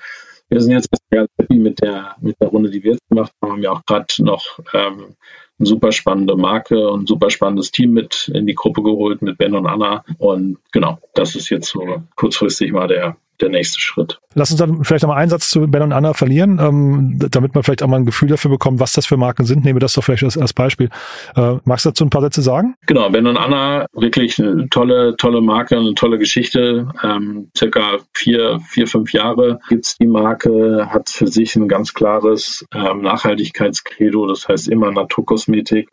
wir 0.48 0.60
sind 0.60 0.74
jetzt 0.74 0.90
ganz 1.10 1.28
happy 1.40 1.58
mit 1.58 1.80
der, 1.82 2.14
mit 2.20 2.36
der 2.40 2.50
Runde, 2.50 2.70
die 2.70 2.84
wir 2.84 2.92
jetzt 2.92 3.08
gemacht 3.08 3.32
haben. 3.42 3.48
Wir 3.48 3.52
haben 3.54 3.62
ja 3.64 3.72
auch 3.72 3.84
gerade 3.84 4.06
noch 4.22 4.60
ähm, 4.74 5.16
eine 5.58 5.66
super 5.66 5.90
spannende 5.90 6.36
Marke 6.36 6.88
und 6.88 7.02
ein 7.02 7.06
super 7.08 7.30
spannendes 7.30 7.72
Team 7.72 7.94
mit 7.94 8.30
in 8.32 8.46
die 8.46 8.54
Gruppe 8.54 8.84
geholt 8.84 9.22
mit 9.22 9.38
Ben 9.38 9.56
und 9.56 9.66
Anna. 9.66 10.04
Und 10.18 10.58
genau, 10.70 11.00
das 11.14 11.34
ist 11.34 11.48
jetzt 11.48 11.68
so 11.68 12.02
kurzfristig 12.14 12.70
mal 12.70 12.86
der, 12.86 13.16
der 13.40 13.48
nächste 13.48 13.80
Schritt. 13.80 14.20
Lass 14.34 14.50
uns 14.50 14.58
dann 14.58 14.84
vielleicht 14.84 15.02
nochmal 15.02 15.18
einen 15.18 15.30
Satz 15.30 15.48
zu 15.48 15.66
Ben 15.66 15.82
und 15.82 15.92
Anna 15.92 16.14
verlieren, 16.14 16.58
ähm, 16.60 17.18
damit 17.30 17.54
man 17.54 17.62
vielleicht 17.62 17.82
auch 17.82 17.88
mal 17.88 17.96
ein 17.96 18.06
Gefühl 18.06 18.28
dafür 18.28 18.50
bekommt, 18.50 18.80
was 18.80 18.92
das 18.92 19.06
für 19.06 19.16
Marken 19.16 19.44
sind. 19.44 19.64
Nehmen 19.64 19.76
wir 19.76 19.80
das 19.80 19.94
doch 19.94 20.02
vielleicht 20.04 20.24
als, 20.24 20.38
als 20.38 20.52
Beispiel. 20.52 20.88
Äh, 21.36 21.56
magst 21.64 21.84
du 21.84 21.90
dazu 21.90 22.04
ein 22.04 22.10
paar 22.10 22.22
Sätze 22.22 22.42
sagen? 22.42 22.74
Genau, 22.86 23.08
Ben 23.10 23.26
und 23.26 23.36
Anna, 23.36 23.86
wirklich 23.92 24.38
eine 24.38 24.68
tolle, 24.68 25.16
tolle 25.16 25.40
Marke, 25.40 25.76
eine 25.76 25.94
tolle 25.94 26.18
Geschichte. 26.18 26.88
Ähm, 27.02 27.50
circa 27.56 27.98
vier, 28.14 28.60
vier, 28.68 28.86
fünf 28.86 29.12
Jahre 29.12 29.60
gibt's 29.68 29.96
die 29.98 30.06
Marke, 30.06 30.88
hat 30.90 31.10
für 31.10 31.26
sich 31.26 31.56
ein 31.56 31.68
ganz 31.68 31.94
klares 31.94 32.64
ähm, 32.74 33.02
Nachhaltigkeitskredo, 33.02 34.26
das 34.26 34.48
heißt 34.48 34.68
immer 34.68 34.90
Naturkosmetik. 34.90 35.90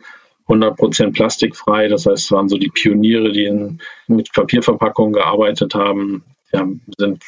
100% 0.47 1.13
plastikfrei. 1.13 1.87
Das 1.87 2.05
heißt, 2.05 2.25
es 2.25 2.31
waren 2.31 2.49
so 2.49 2.57
die 2.57 2.69
Pioniere, 2.69 3.31
die 3.31 3.45
in, 3.45 3.79
mit 4.07 4.33
Papierverpackungen 4.33 5.13
gearbeitet 5.13 5.75
haben, 5.75 6.23
ja, 6.53 6.67
sind 6.97 7.23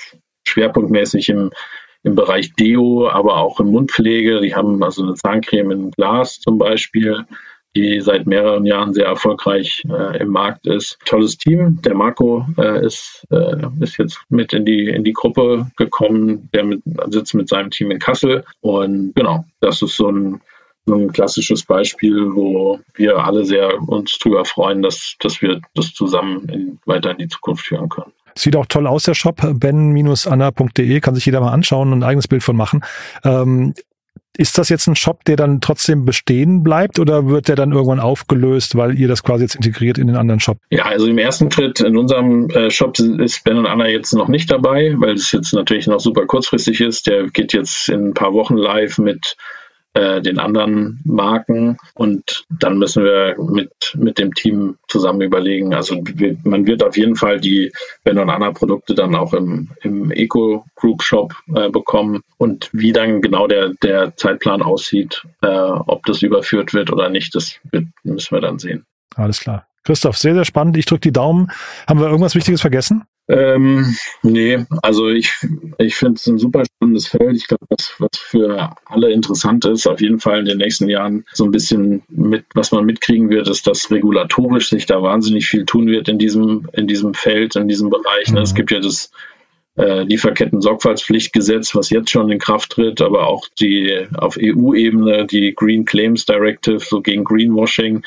schwerpunktmäßig 0.48 1.30
im, 1.30 1.52
im 2.04 2.16
Bereich 2.16 2.54
Deo, 2.54 3.10
aber 3.10 3.38
auch 3.38 3.60
in 3.60 3.68
Mundpflege. 3.68 4.42
Die 4.42 4.56
haben 4.56 4.84
also 4.84 5.04
eine 5.04 5.16
Zahncreme 5.16 5.72
in 5.72 5.92
Glas 5.92 6.40
zum 6.40 6.58
Beispiel, 6.58 7.26
die 7.76 8.02
seit 8.02 8.28
mehreren 8.28 8.66
Jahren 8.66 8.94
sehr 8.94 9.08
erfolgreich 9.08 9.82
äh, 9.90 10.20
im 10.20 10.30
Markt 10.30 10.68
ist. 10.68 11.00
Tolles 11.06 11.38
Team. 11.38 11.82
Der 11.82 11.96
Marco 11.96 12.46
äh, 12.58 12.86
ist, 12.86 13.26
äh, 13.32 13.56
ist 13.80 13.98
jetzt 13.98 14.20
mit 14.30 14.54
in 14.54 14.66
die, 14.66 14.90
in 14.90 15.04
die 15.04 15.14
Gruppe 15.14 15.68
gekommen. 15.76 16.50
Der 16.54 16.66
mit, 16.66 16.82
sitzt 17.10 17.34
mit 17.34 17.50
seinem 17.50 17.72
Team 17.72 17.90
in 17.90 18.00
Kassel. 18.00 18.44
Und 18.62 19.14
genau, 19.16 19.46
das 19.60 19.82
ist 19.82 19.96
so 19.96 20.10
ein, 20.10 20.42
ein 20.88 21.12
klassisches 21.14 21.64
Beispiel, 21.64 22.36
wo 22.36 22.80
wir 22.94 23.18
alle 23.18 23.46
sehr 23.46 23.82
uns 23.82 24.20
drüber 24.20 24.46
freuen, 24.46 24.84
dass, 24.84 25.16
dass 25.20 25.42
wir 25.42 25.62
das 25.74 25.94
zusammen 25.94 26.50
in, 26.50 26.80
weiter 26.86 27.12
in 27.12 27.18
die 27.18 27.28
Zukunft 27.28 27.66
führen 27.66 27.90
können. 27.90 28.12
Sieht 28.36 28.56
auch 28.56 28.66
toll 28.66 28.88
aus, 28.88 29.04
der 29.04 29.14
Shop, 29.14 29.42
ben-anna.de, 29.54 31.00
kann 31.00 31.16
sich 31.16 31.26
jeder 31.26 31.42
mal 31.42 31.52
anschauen 31.52 31.92
und 31.92 32.00
ein 32.00 32.04
eigenes 32.04 32.28
Bild 32.28 32.44
von 32.44 32.56
machen. 32.56 32.84
Ähm, 33.24 33.74
ist 34.36 34.58
das 34.58 34.70
jetzt 34.70 34.88
ein 34.88 34.96
Shop, 34.96 35.24
der 35.26 35.36
dann 35.36 35.62
trotzdem 35.62 36.06
bestehen 36.06 36.64
bleibt 36.64 36.98
oder 37.00 37.28
wird 37.28 37.48
der 37.48 37.56
dann 37.56 37.72
irgendwann 37.72 38.00
aufgelöst, 38.00 38.76
weil 38.76 38.98
ihr 38.98 39.08
das 39.08 39.24
quasi 39.24 39.44
jetzt 39.44 39.56
integriert 39.56 40.00
in 40.00 40.08
den 40.08 40.16
anderen 40.16 40.40
Shop? 40.40 40.58
Ja, 40.72 40.86
also 40.86 41.06
im 41.08 41.20
ersten 41.20 41.52
Schritt 41.52 41.82
in 41.82 41.98
unserem 41.98 42.50
äh, 42.50 42.72
Shop 42.72 42.98
ist 42.98 43.44
Ben 43.44 43.58
und 43.58 43.68
Anna 43.68 43.88
jetzt 43.88 44.14
noch 44.14 44.28
nicht 44.28 44.50
dabei, 44.50 44.96
weil 44.98 45.14
es 45.14 45.32
jetzt 45.32 45.54
natürlich 45.54 45.86
noch 45.86 46.00
super 46.00 46.26
kurzfristig 46.26 46.82
ist. 46.82 47.06
Der 47.06 47.28
geht 47.28 47.54
jetzt 47.54 47.90
in 47.90 48.08
ein 48.08 48.14
paar 48.16 48.34
Wochen 48.34 48.58
live 48.58 48.98
mit 48.98 49.36
äh, 49.94 50.22
den 50.22 50.40
anderen 50.40 51.00
Marken. 51.06 51.78
Und 51.94 52.46
dann 52.50 52.78
müssen 52.78 53.04
wir 53.04 53.36
mit, 53.40 53.72
mit 53.96 54.18
dem 54.18 54.34
Team 54.34 54.78
zusammen 54.88 55.22
überlegen. 55.22 55.74
Also 55.74 56.04
man 56.44 56.66
wird 56.66 56.84
auf 56.84 56.98
jeden 56.98 57.16
Fall 57.16 57.40
die 57.40 57.72
Ben 58.04 58.18
und 58.18 58.30
Anna 58.30 58.52
Produkte 58.52 58.96
dann 58.96 59.16
auch 59.16 59.34
im, 59.34 59.70
im 59.82 60.12
Eco 60.12 60.66
Group 60.76 61.04
Shop 61.04 61.34
äh, 61.56 61.70
bekommen. 61.70 62.22
Und 62.38 62.70
wie 62.74 62.92
dann 62.92 63.22
genau 63.22 63.48
der, 63.48 63.74
der 63.82 64.16
Zeitplan 64.16 64.62
aussieht, 64.62 65.24
äh, 65.42 65.48
ob 65.48 66.06
das 66.06 66.22
überführt 66.22 66.74
wird 66.74 66.92
oder 66.92 67.10
nicht, 67.10 67.36
das 67.36 67.60
wird, 67.72 67.86
müssen 68.04 68.36
wir 68.36 68.42
dann 68.42 68.60
sehen. 68.60 68.86
Alles 69.16 69.40
klar. 69.40 69.68
Christoph, 69.84 70.18
sehr, 70.18 70.34
sehr 70.34 70.46
spannend. 70.46 70.78
Ich 70.78 70.86
drücke 70.86 71.02
die 71.02 71.12
Daumen. 71.12 71.52
Haben 71.88 72.00
wir 72.00 72.08
irgendwas 72.08 72.36
Wichtiges 72.36 72.62
vergessen? 72.62 73.04
Ähm, 73.30 73.96
nee, 74.22 74.66
also 74.82 75.08
ich, 75.08 75.34
ich 75.78 75.96
finde 75.96 76.16
es 76.16 76.28
ein 76.28 76.38
super 76.38 76.64
spannendes 76.66 77.08
Feld. 77.08 77.38
Ich 77.38 77.48
glaube, 77.48 77.66
was, 77.70 77.94
was 78.00 78.18
für 78.18 78.72
alle 78.86 79.12
interessant 79.12 79.64
ist, 79.66 79.88
auf 79.88 80.02
jeden 80.02 80.20
Fall 80.20 80.40
in 80.40 80.46
den 80.46 80.58
nächsten 80.58 80.90
Jahren 80.90 81.24
so 81.32 81.46
ein 81.46 81.52
bisschen 81.52 82.04
mit, 82.10 82.46
was 82.54 82.72
man 82.72 82.86
mitkriegen 82.86 83.30
wird, 83.30 83.48
ist, 83.48 83.66
dass 83.66 83.90
regulatorisch 83.92 84.70
sich 84.70 84.86
da 84.86 85.02
wahnsinnig 85.02 85.48
viel 85.48 85.66
tun 85.66 85.88
wird 85.88 86.10
in 86.10 86.18
diesem, 86.18 86.68
in 86.74 86.88
diesem 86.88 87.14
Feld, 87.14 87.56
in 87.56 87.70
diesem 87.70 87.90
Bereich. 87.90 88.30
Mhm. 88.30 88.38
Es 88.38 88.56
gibt 88.56 88.72
ja 88.72 88.82
das 88.82 89.12
äh, 89.78 90.04
Lieferketten-Sorgfaltspflichtgesetz, 90.04 91.74
was 91.76 91.90
jetzt 91.90 92.12
schon 92.12 92.30
in 92.30 92.40
Kraft 92.40 92.74
tritt, 92.74 93.00
aber 93.00 93.28
auch 93.28 93.48
die 93.60 94.06
auf 94.16 94.38
EU-Ebene 94.40 95.28
die 95.28 95.54
Green 95.56 95.86
Claims 95.86 96.26
Directive, 96.26 96.80
so 96.80 97.02
gegen 97.02 97.24
Greenwashing. 97.24 98.04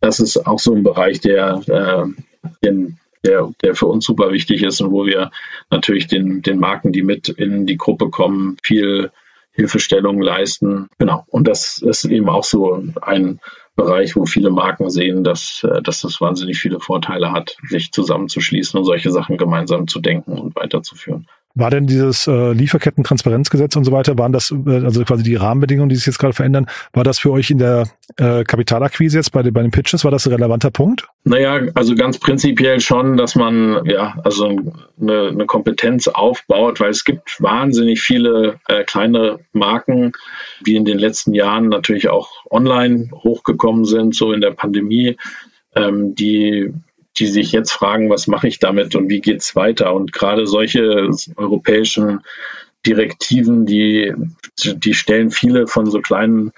Das 0.00 0.18
ist 0.18 0.44
auch 0.46 0.58
so 0.58 0.74
ein 0.74 0.82
Bereich, 0.82 1.20
der 1.20 1.62
äh, 1.68 2.48
den 2.64 2.98
der, 3.26 3.52
der 3.62 3.74
für 3.74 3.86
uns 3.86 4.04
super 4.04 4.32
wichtig 4.32 4.62
ist 4.62 4.80
und 4.80 4.92
wo 4.92 5.04
wir 5.04 5.30
natürlich 5.70 6.06
den, 6.06 6.42
den 6.42 6.58
Marken, 6.58 6.92
die 6.92 7.02
mit 7.02 7.28
in 7.28 7.66
die 7.66 7.76
Gruppe 7.76 8.10
kommen, 8.10 8.56
viel 8.62 9.10
Hilfestellung 9.52 10.20
leisten. 10.20 10.88
Genau. 10.98 11.24
Und 11.28 11.48
das 11.48 11.78
ist 11.78 12.04
eben 12.04 12.28
auch 12.28 12.44
so 12.44 12.82
ein 13.00 13.40
Bereich, 13.74 14.16
wo 14.16 14.24
viele 14.24 14.50
Marken 14.50 14.88
sehen, 14.90 15.24
dass, 15.24 15.62
äh, 15.64 15.82
dass 15.82 16.00
das 16.00 16.20
wahnsinnig 16.20 16.58
viele 16.58 16.80
Vorteile 16.80 17.32
hat, 17.32 17.56
sich 17.68 17.92
zusammenzuschließen 17.92 18.78
und 18.78 18.84
solche 18.84 19.10
Sachen 19.10 19.36
gemeinsam 19.36 19.86
zu 19.86 20.00
denken 20.00 20.38
und 20.38 20.56
weiterzuführen. 20.56 21.26
War 21.56 21.70
denn 21.70 21.86
dieses 21.86 22.26
äh, 22.26 22.52
Lieferketten-Transparenzgesetz 22.52 23.76
und 23.76 23.84
so 23.84 23.90
weiter, 23.90 24.18
waren 24.18 24.30
das, 24.30 24.50
äh, 24.50 24.84
also 24.84 25.02
quasi 25.04 25.22
die 25.22 25.36
Rahmenbedingungen, 25.36 25.88
die 25.88 25.96
sich 25.96 26.04
jetzt 26.04 26.18
gerade 26.18 26.34
verändern, 26.34 26.66
war 26.92 27.02
das 27.02 27.18
für 27.18 27.32
euch 27.32 27.50
in 27.50 27.56
der 27.56 27.88
äh, 28.18 28.44
Kapitalakquise 28.44 29.16
jetzt 29.16 29.32
bei, 29.32 29.42
bei 29.42 29.62
den 29.62 29.70
Pitches, 29.70 30.04
war 30.04 30.10
das 30.10 30.26
ein 30.26 30.34
relevanter 30.34 30.70
Punkt? 30.70 31.08
Naja, 31.24 31.62
also 31.74 31.94
ganz 31.94 32.18
prinzipiell 32.18 32.78
schon, 32.80 33.16
dass 33.16 33.36
man 33.36 33.86
ja 33.86 34.18
also 34.22 34.54
eine, 35.00 35.28
eine 35.28 35.46
Kompetenz 35.46 36.08
aufbaut, 36.08 36.78
weil 36.78 36.90
es 36.90 37.06
gibt 37.06 37.40
wahnsinnig 37.40 38.02
viele 38.02 38.60
äh, 38.68 38.84
kleine 38.84 39.38
Marken, 39.54 40.12
die 40.66 40.76
in 40.76 40.84
den 40.84 40.98
letzten 40.98 41.32
Jahren 41.32 41.70
natürlich 41.70 42.10
auch 42.10 42.28
online 42.50 43.08
hochgekommen 43.14 43.86
sind, 43.86 44.14
so 44.14 44.34
in 44.34 44.42
der 44.42 44.50
Pandemie, 44.50 45.16
ähm, 45.74 46.14
die 46.14 46.70
die 47.18 47.26
sich 47.26 47.52
jetzt 47.52 47.72
fragen, 47.72 48.10
was 48.10 48.26
mache 48.26 48.48
ich 48.48 48.58
damit 48.58 48.94
und 48.94 49.08
wie 49.08 49.20
geht 49.20 49.40
es 49.40 49.56
weiter? 49.56 49.94
Und 49.94 50.12
gerade 50.12 50.46
solche 50.46 51.10
europäischen 51.36 52.20
Direktiven, 52.86 53.66
die, 53.66 54.14
die 54.64 54.94
stellen 54.94 55.30
viele 55.30 55.66
von 55.66 55.90
so 55.90 56.00
kleinen, 56.00 56.52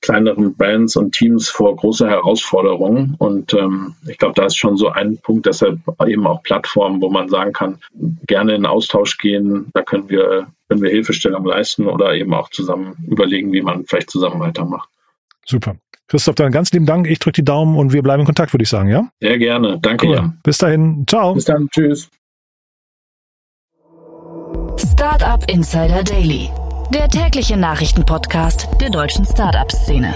kleineren 0.00 0.56
Brands 0.56 0.96
und 0.96 1.12
Teams 1.12 1.48
vor 1.48 1.76
große 1.76 2.08
Herausforderungen. 2.08 3.16
Und 3.18 3.52
ähm, 3.54 3.94
ich 4.08 4.18
glaube, 4.18 4.34
da 4.34 4.46
ist 4.46 4.56
schon 4.56 4.76
so 4.76 4.88
ein 4.88 5.18
Punkt, 5.18 5.46
deshalb 5.46 5.80
eben 6.06 6.26
auch 6.26 6.42
Plattformen, 6.42 7.00
wo 7.02 7.10
man 7.10 7.28
sagen 7.28 7.52
kann, 7.52 7.80
gerne 8.26 8.54
in 8.54 8.66
Austausch 8.66 9.18
gehen, 9.18 9.70
da 9.74 9.82
können 9.82 10.08
wir, 10.08 10.46
können 10.68 10.82
wir 10.82 10.90
Hilfestellung 10.90 11.44
leisten 11.44 11.86
oder 11.86 12.14
eben 12.14 12.32
auch 12.32 12.50
zusammen 12.50 12.96
überlegen, 13.08 13.52
wie 13.52 13.62
man 13.62 13.84
vielleicht 13.84 14.10
zusammen 14.10 14.40
weitermacht. 14.40 14.88
Super. 15.46 15.76
Christoph, 16.08 16.34
dann 16.34 16.52
ganz 16.52 16.70
lieben 16.72 16.86
Dank. 16.86 17.08
Ich 17.08 17.18
drücke 17.18 17.36
die 17.36 17.44
Daumen 17.44 17.78
und 17.78 17.92
wir 17.92 18.02
bleiben 18.02 18.20
in 18.20 18.26
Kontakt, 18.26 18.52
würde 18.52 18.62
ich 18.62 18.68
sagen, 18.68 18.88
ja? 18.88 19.08
Sehr 19.20 19.38
gerne. 19.38 19.78
Danke, 19.80 20.06
cool. 20.06 20.16
Jan. 20.16 20.40
Bis 20.42 20.58
dahin. 20.58 21.04
Ciao. 21.06 21.34
Bis 21.34 21.44
dann. 21.44 21.68
Tschüss. 21.70 22.10
Startup 24.76 25.42
Insider 25.50 26.02
Daily, 26.02 26.50
der 26.92 27.08
tägliche 27.08 27.56
Nachrichtenpodcast 27.56 28.68
der 28.80 28.90
deutschen 28.90 29.24
Startup-Szene. 29.24 30.14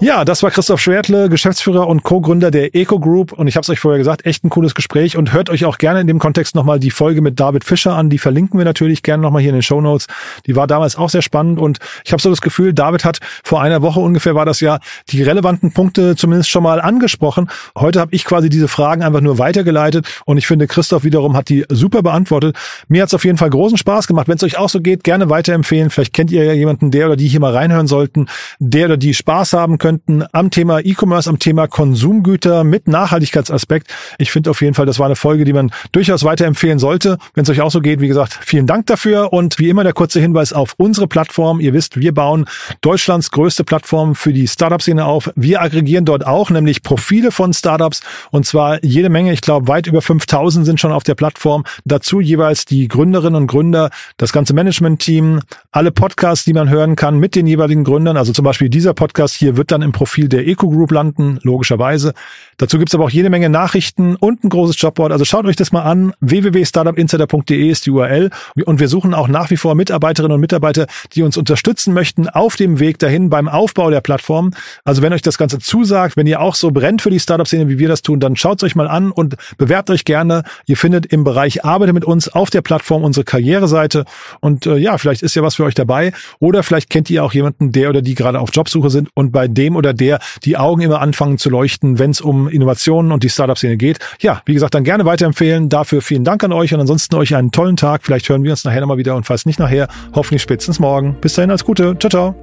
Ja, 0.00 0.24
das 0.24 0.42
war 0.42 0.50
Christoph 0.50 0.80
Schwertle, 0.80 1.28
Geschäftsführer 1.28 1.86
und 1.86 2.02
Co-Gründer 2.02 2.50
der 2.50 2.74
Eco 2.74 2.98
Group. 2.98 3.32
Und 3.32 3.46
ich 3.46 3.54
habe 3.54 3.62
es 3.62 3.70
euch 3.70 3.78
vorher 3.78 3.98
gesagt, 3.98 4.26
echt 4.26 4.44
ein 4.44 4.50
cooles 4.50 4.74
Gespräch. 4.74 5.16
Und 5.16 5.32
hört 5.32 5.50
euch 5.50 5.64
auch 5.64 5.78
gerne 5.78 6.00
in 6.00 6.08
dem 6.08 6.18
Kontext 6.18 6.56
nochmal 6.56 6.80
die 6.80 6.90
Folge 6.90 7.22
mit 7.22 7.38
David 7.38 7.64
Fischer 7.64 7.94
an. 7.94 8.10
Die 8.10 8.18
verlinken 8.18 8.58
wir 8.58 8.64
natürlich 8.64 9.04
gerne 9.04 9.22
nochmal 9.22 9.40
hier 9.40 9.50
in 9.50 9.56
den 9.56 9.62
Show 9.62 9.80
Notes. 9.80 10.08
Die 10.46 10.56
war 10.56 10.66
damals 10.66 10.96
auch 10.96 11.10
sehr 11.10 11.22
spannend. 11.22 11.60
Und 11.60 11.78
ich 12.04 12.12
habe 12.12 12.20
so 12.20 12.28
das 12.28 12.40
Gefühl, 12.40 12.74
David 12.74 13.04
hat 13.04 13.20
vor 13.44 13.62
einer 13.62 13.82
Woche 13.82 14.00
ungefähr 14.00 14.34
war 14.34 14.44
das 14.44 14.60
ja 14.60 14.80
die 15.10 15.22
relevanten 15.22 15.72
Punkte 15.72 16.16
zumindest 16.16 16.50
schon 16.50 16.64
mal 16.64 16.80
angesprochen. 16.80 17.48
Heute 17.78 18.00
habe 18.00 18.14
ich 18.14 18.24
quasi 18.24 18.48
diese 18.48 18.68
Fragen 18.68 19.02
einfach 19.02 19.20
nur 19.20 19.38
weitergeleitet. 19.38 20.06
Und 20.26 20.38
ich 20.38 20.46
finde, 20.48 20.66
Christoph 20.66 21.04
wiederum 21.04 21.36
hat 21.36 21.48
die 21.48 21.64
super 21.70 22.02
beantwortet. 22.02 22.56
Mir 22.88 23.02
hat 23.02 23.08
es 23.08 23.14
auf 23.14 23.24
jeden 23.24 23.38
Fall 23.38 23.48
großen 23.48 23.78
Spaß 23.78 24.08
gemacht. 24.08 24.26
Wenn 24.26 24.36
es 24.36 24.42
euch 24.42 24.58
auch 24.58 24.68
so 24.68 24.80
geht, 24.80 25.04
gerne 25.04 25.30
weiterempfehlen. 25.30 25.90
Vielleicht 25.90 26.12
kennt 26.12 26.32
ihr 26.32 26.44
ja 26.44 26.52
jemanden, 26.52 26.90
der 26.90 27.06
oder 27.06 27.16
die 27.16 27.28
hier 27.28 27.40
mal 27.40 27.52
reinhören 27.52 27.86
sollten, 27.86 28.26
der 28.58 28.86
oder 28.86 28.96
die 28.96 29.14
Spaß 29.14 29.52
haben 29.52 29.78
könnten 29.84 30.24
am 30.32 30.50
Thema 30.50 30.80
E-Commerce, 30.82 31.28
am 31.28 31.38
Thema 31.38 31.66
Konsumgüter 31.66 32.64
mit 32.64 32.88
Nachhaltigkeitsaspekt. 32.88 33.92
Ich 34.16 34.30
finde 34.30 34.48
auf 34.48 34.62
jeden 34.62 34.72
Fall, 34.72 34.86
das 34.86 34.98
war 34.98 35.04
eine 35.04 35.14
Folge, 35.14 35.44
die 35.44 35.52
man 35.52 35.72
durchaus 35.92 36.24
weiterempfehlen 36.24 36.78
sollte. 36.78 37.18
Wenn 37.34 37.42
es 37.42 37.50
euch 37.50 37.60
auch 37.60 37.70
so 37.70 37.82
geht, 37.82 38.00
wie 38.00 38.08
gesagt, 38.08 38.38
vielen 38.40 38.66
Dank 38.66 38.86
dafür 38.86 39.34
und 39.34 39.58
wie 39.58 39.68
immer 39.68 39.84
der 39.84 39.92
kurze 39.92 40.20
Hinweis 40.20 40.54
auf 40.54 40.72
unsere 40.78 41.06
Plattform. 41.06 41.60
Ihr 41.60 41.74
wisst, 41.74 42.00
wir 42.00 42.14
bauen 42.14 42.46
Deutschlands 42.80 43.30
größte 43.30 43.62
Plattform 43.62 44.14
für 44.14 44.32
die 44.32 44.48
Startup-Szene 44.48 45.04
auf. 45.04 45.30
Wir 45.36 45.60
aggregieren 45.60 46.06
dort 46.06 46.26
auch 46.26 46.48
nämlich 46.48 46.82
Profile 46.82 47.30
von 47.30 47.52
Startups 47.52 48.00
und 48.30 48.46
zwar 48.46 48.82
jede 48.82 49.10
Menge. 49.10 49.34
Ich 49.34 49.42
glaube, 49.42 49.68
weit 49.68 49.86
über 49.86 50.00
5000 50.00 50.64
sind 50.64 50.80
schon 50.80 50.92
auf 50.92 51.04
der 51.04 51.14
Plattform. 51.14 51.64
Dazu 51.84 52.22
jeweils 52.22 52.64
die 52.64 52.88
Gründerinnen 52.88 53.42
und 53.42 53.48
Gründer, 53.48 53.90
das 54.16 54.32
ganze 54.32 54.54
Management-Team, 54.54 55.40
alle 55.72 55.92
Podcasts, 55.92 56.46
die 56.46 56.54
man 56.54 56.70
hören 56.70 56.96
kann 56.96 57.18
mit 57.18 57.34
den 57.34 57.46
jeweiligen 57.46 57.84
Gründern. 57.84 58.16
Also 58.16 58.32
zum 58.32 58.46
Beispiel 58.46 58.70
dieser 58.70 58.94
Podcast 58.94 59.34
hier 59.34 59.58
wird 59.58 59.73
dann 59.74 59.82
im 59.82 59.92
Profil 59.92 60.28
der 60.28 60.46
Eco 60.46 60.70
Group 60.70 60.92
landen, 60.92 61.38
logischerweise. 61.42 62.14
Dazu 62.58 62.78
gibt's 62.78 62.94
aber 62.94 63.04
auch 63.04 63.10
jede 63.10 63.30
Menge 63.30 63.48
Nachrichten 63.48 64.16
und 64.16 64.44
ein 64.44 64.48
großes 64.48 64.80
Jobboard. 64.80 65.12
Also 65.12 65.24
schaut 65.24 65.46
euch 65.46 65.56
das 65.56 65.72
mal 65.72 65.82
an. 65.82 66.12
www.startupinsider.de 66.20 67.68
ist 67.68 67.86
die 67.86 67.90
URL. 67.90 68.30
Und 68.64 68.80
wir 68.80 68.88
suchen 68.88 69.14
auch 69.14 69.28
nach 69.28 69.50
wie 69.50 69.56
vor 69.56 69.74
Mitarbeiterinnen 69.74 70.34
und 70.34 70.40
Mitarbeiter, 70.40 70.86
die 71.12 71.22
uns 71.22 71.36
unterstützen 71.36 71.94
möchten 71.94 72.28
auf 72.28 72.56
dem 72.56 72.80
Weg 72.80 72.98
dahin 72.98 73.30
beim 73.30 73.48
Aufbau 73.48 73.90
der 73.90 74.00
Plattform. 74.00 74.52
Also 74.84 75.02
wenn 75.02 75.12
euch 75.12 75.22
das 75.22 75.38
Ganze 75.38 75.58
zusagt, 75.58 76.16
wenn 76.16 76.26
ihr 76.26 76.40
auch 76.40 76.54
so 76.54 76.70
brennt 76.70 77.02
für 77.02 77.10
die 77.10 77.20
Startup-Szene, 77.20 77.68
wie 77.68 77.78
wir 77.78 77.88
das 77.88 78.02
tun, 78.02 78.20
dann 78.20 78.36
schaut's 78.36 78.62
euch 78.62 78.74
mal 78.74 78.88
an 78.88 79.10
und 79.10 79.36
bewerbt 79.58 79.90
euch 79.90 80.04
gerne. 80.04 80.42
Ihr 80.66 80.76
findet 80.76 81.06
im 81.06 81.24
Bereich 81.24 81.64
Arbeite 81.64 81.92
mit 81.92 82.04
uns 82.04 82.28
auf 82.28 82.50
der 82.50 82.62
Plattform 82.62 83.04
unsere 83.04 83.24
Karriereseite. 83.24 84.04
Und 84.40 84.66
äh, 84.66 84.76
ja, 84.76 84.98
vielleicht 84.98 85.22
ist 85.22 85.34
ja 85.34 85.42
was 85.42 85.56
für 85.56 85.64
euch 85.64 85.74
dabei. 85.74 86.12
Oder 86.38 86.62
vielleicht 86.62 86.90
kennt 86.90 87.10
ihr 87.10 87.24
auch 87.24 87.32
jemanden, 87.32 87.72
der 87.72 87.90
oder 87.90 88.02
die 88.02 88.14
gerade 88.14 88.40
auf 88.40 88.50
Jobsuche 88.52 88.90
sind 88.90 89.08
und 89.14 89.32
bei 89.32 89.48
dem 89.48 89.76
oder 89.76 89.92
der 89.92 90.18
die 90.44 90.56
Augen 90.56 90.82
immer 90.82 91.00
anfangen 91.00 91.38
zu 91.38 91.50
leuchten, 91.50 91.98
wenn 91.98 92.10
es 92.10 92.20
um 92.44 92.52
Innovationen 92.52 93.12
und 93.12 93.22
die 93.22 93.28
Startup-Szene 93.28 93.76
geht. 93.76 93.98
Ja, 94.20 94.42
wie 94.46 94.54
gesagt, 94.54 94.74
dann 94.74 94.84
gerne 94.84 95.04
weiterempfehlen. 95.04 95.68
Dafür 95.68 96.02
vielen 96.02 96.24
Dank 96.24 96.42
an 96.44 96.52
euch 96.52 96.74
und 96.74 96.80
ansonsten 96.80 97.14
euch 97.16 97.34
einen 97.34 97.50
tollen 97.50 97.76
Tag. 97.76 98.02
Vielleicht 98.04 98.28
hören 98.28 98.44
wir 98.44 98.50
uns 98.50 98.64
nachher 98.64 98.80
nochmal 98.80 98.98
wieder 98.98 99.16
und 99.16 99.24
falls 99.24 99.46
nicht 99.46 99.58
nachher, 99.58 99.88
hoffentlich 100.14 100.42
spätestens 100.42 100.78
morgen. 100.78 101.16
Bis 101.20 101.34
dahin, 101.34 101.50
alles 101.50 101.64
Gute. 101.64 101.96
Ciao, 101.98 102.10
ciao. 102.10 102.34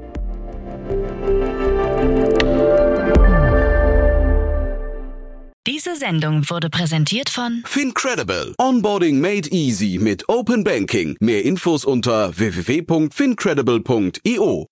Diese 5.67 5.95
Sendung 5.95 6.49
wurde 6.49 6.71
präsentiert 6.71 7.29
von 7.29 7.61
Fincredible. 7.65 8.55
Onboarding 8.57 9.21
made 9.21 9.47
easy 9.51 9.99
mit 10.01 10.27
Open 10.27 10.63
Banking. 10.63 11.15
Mehr 11.19 11.45
Infos 11.45 11.85
unter 11.85 12.35
www.fincredible.io. 12.37 14.70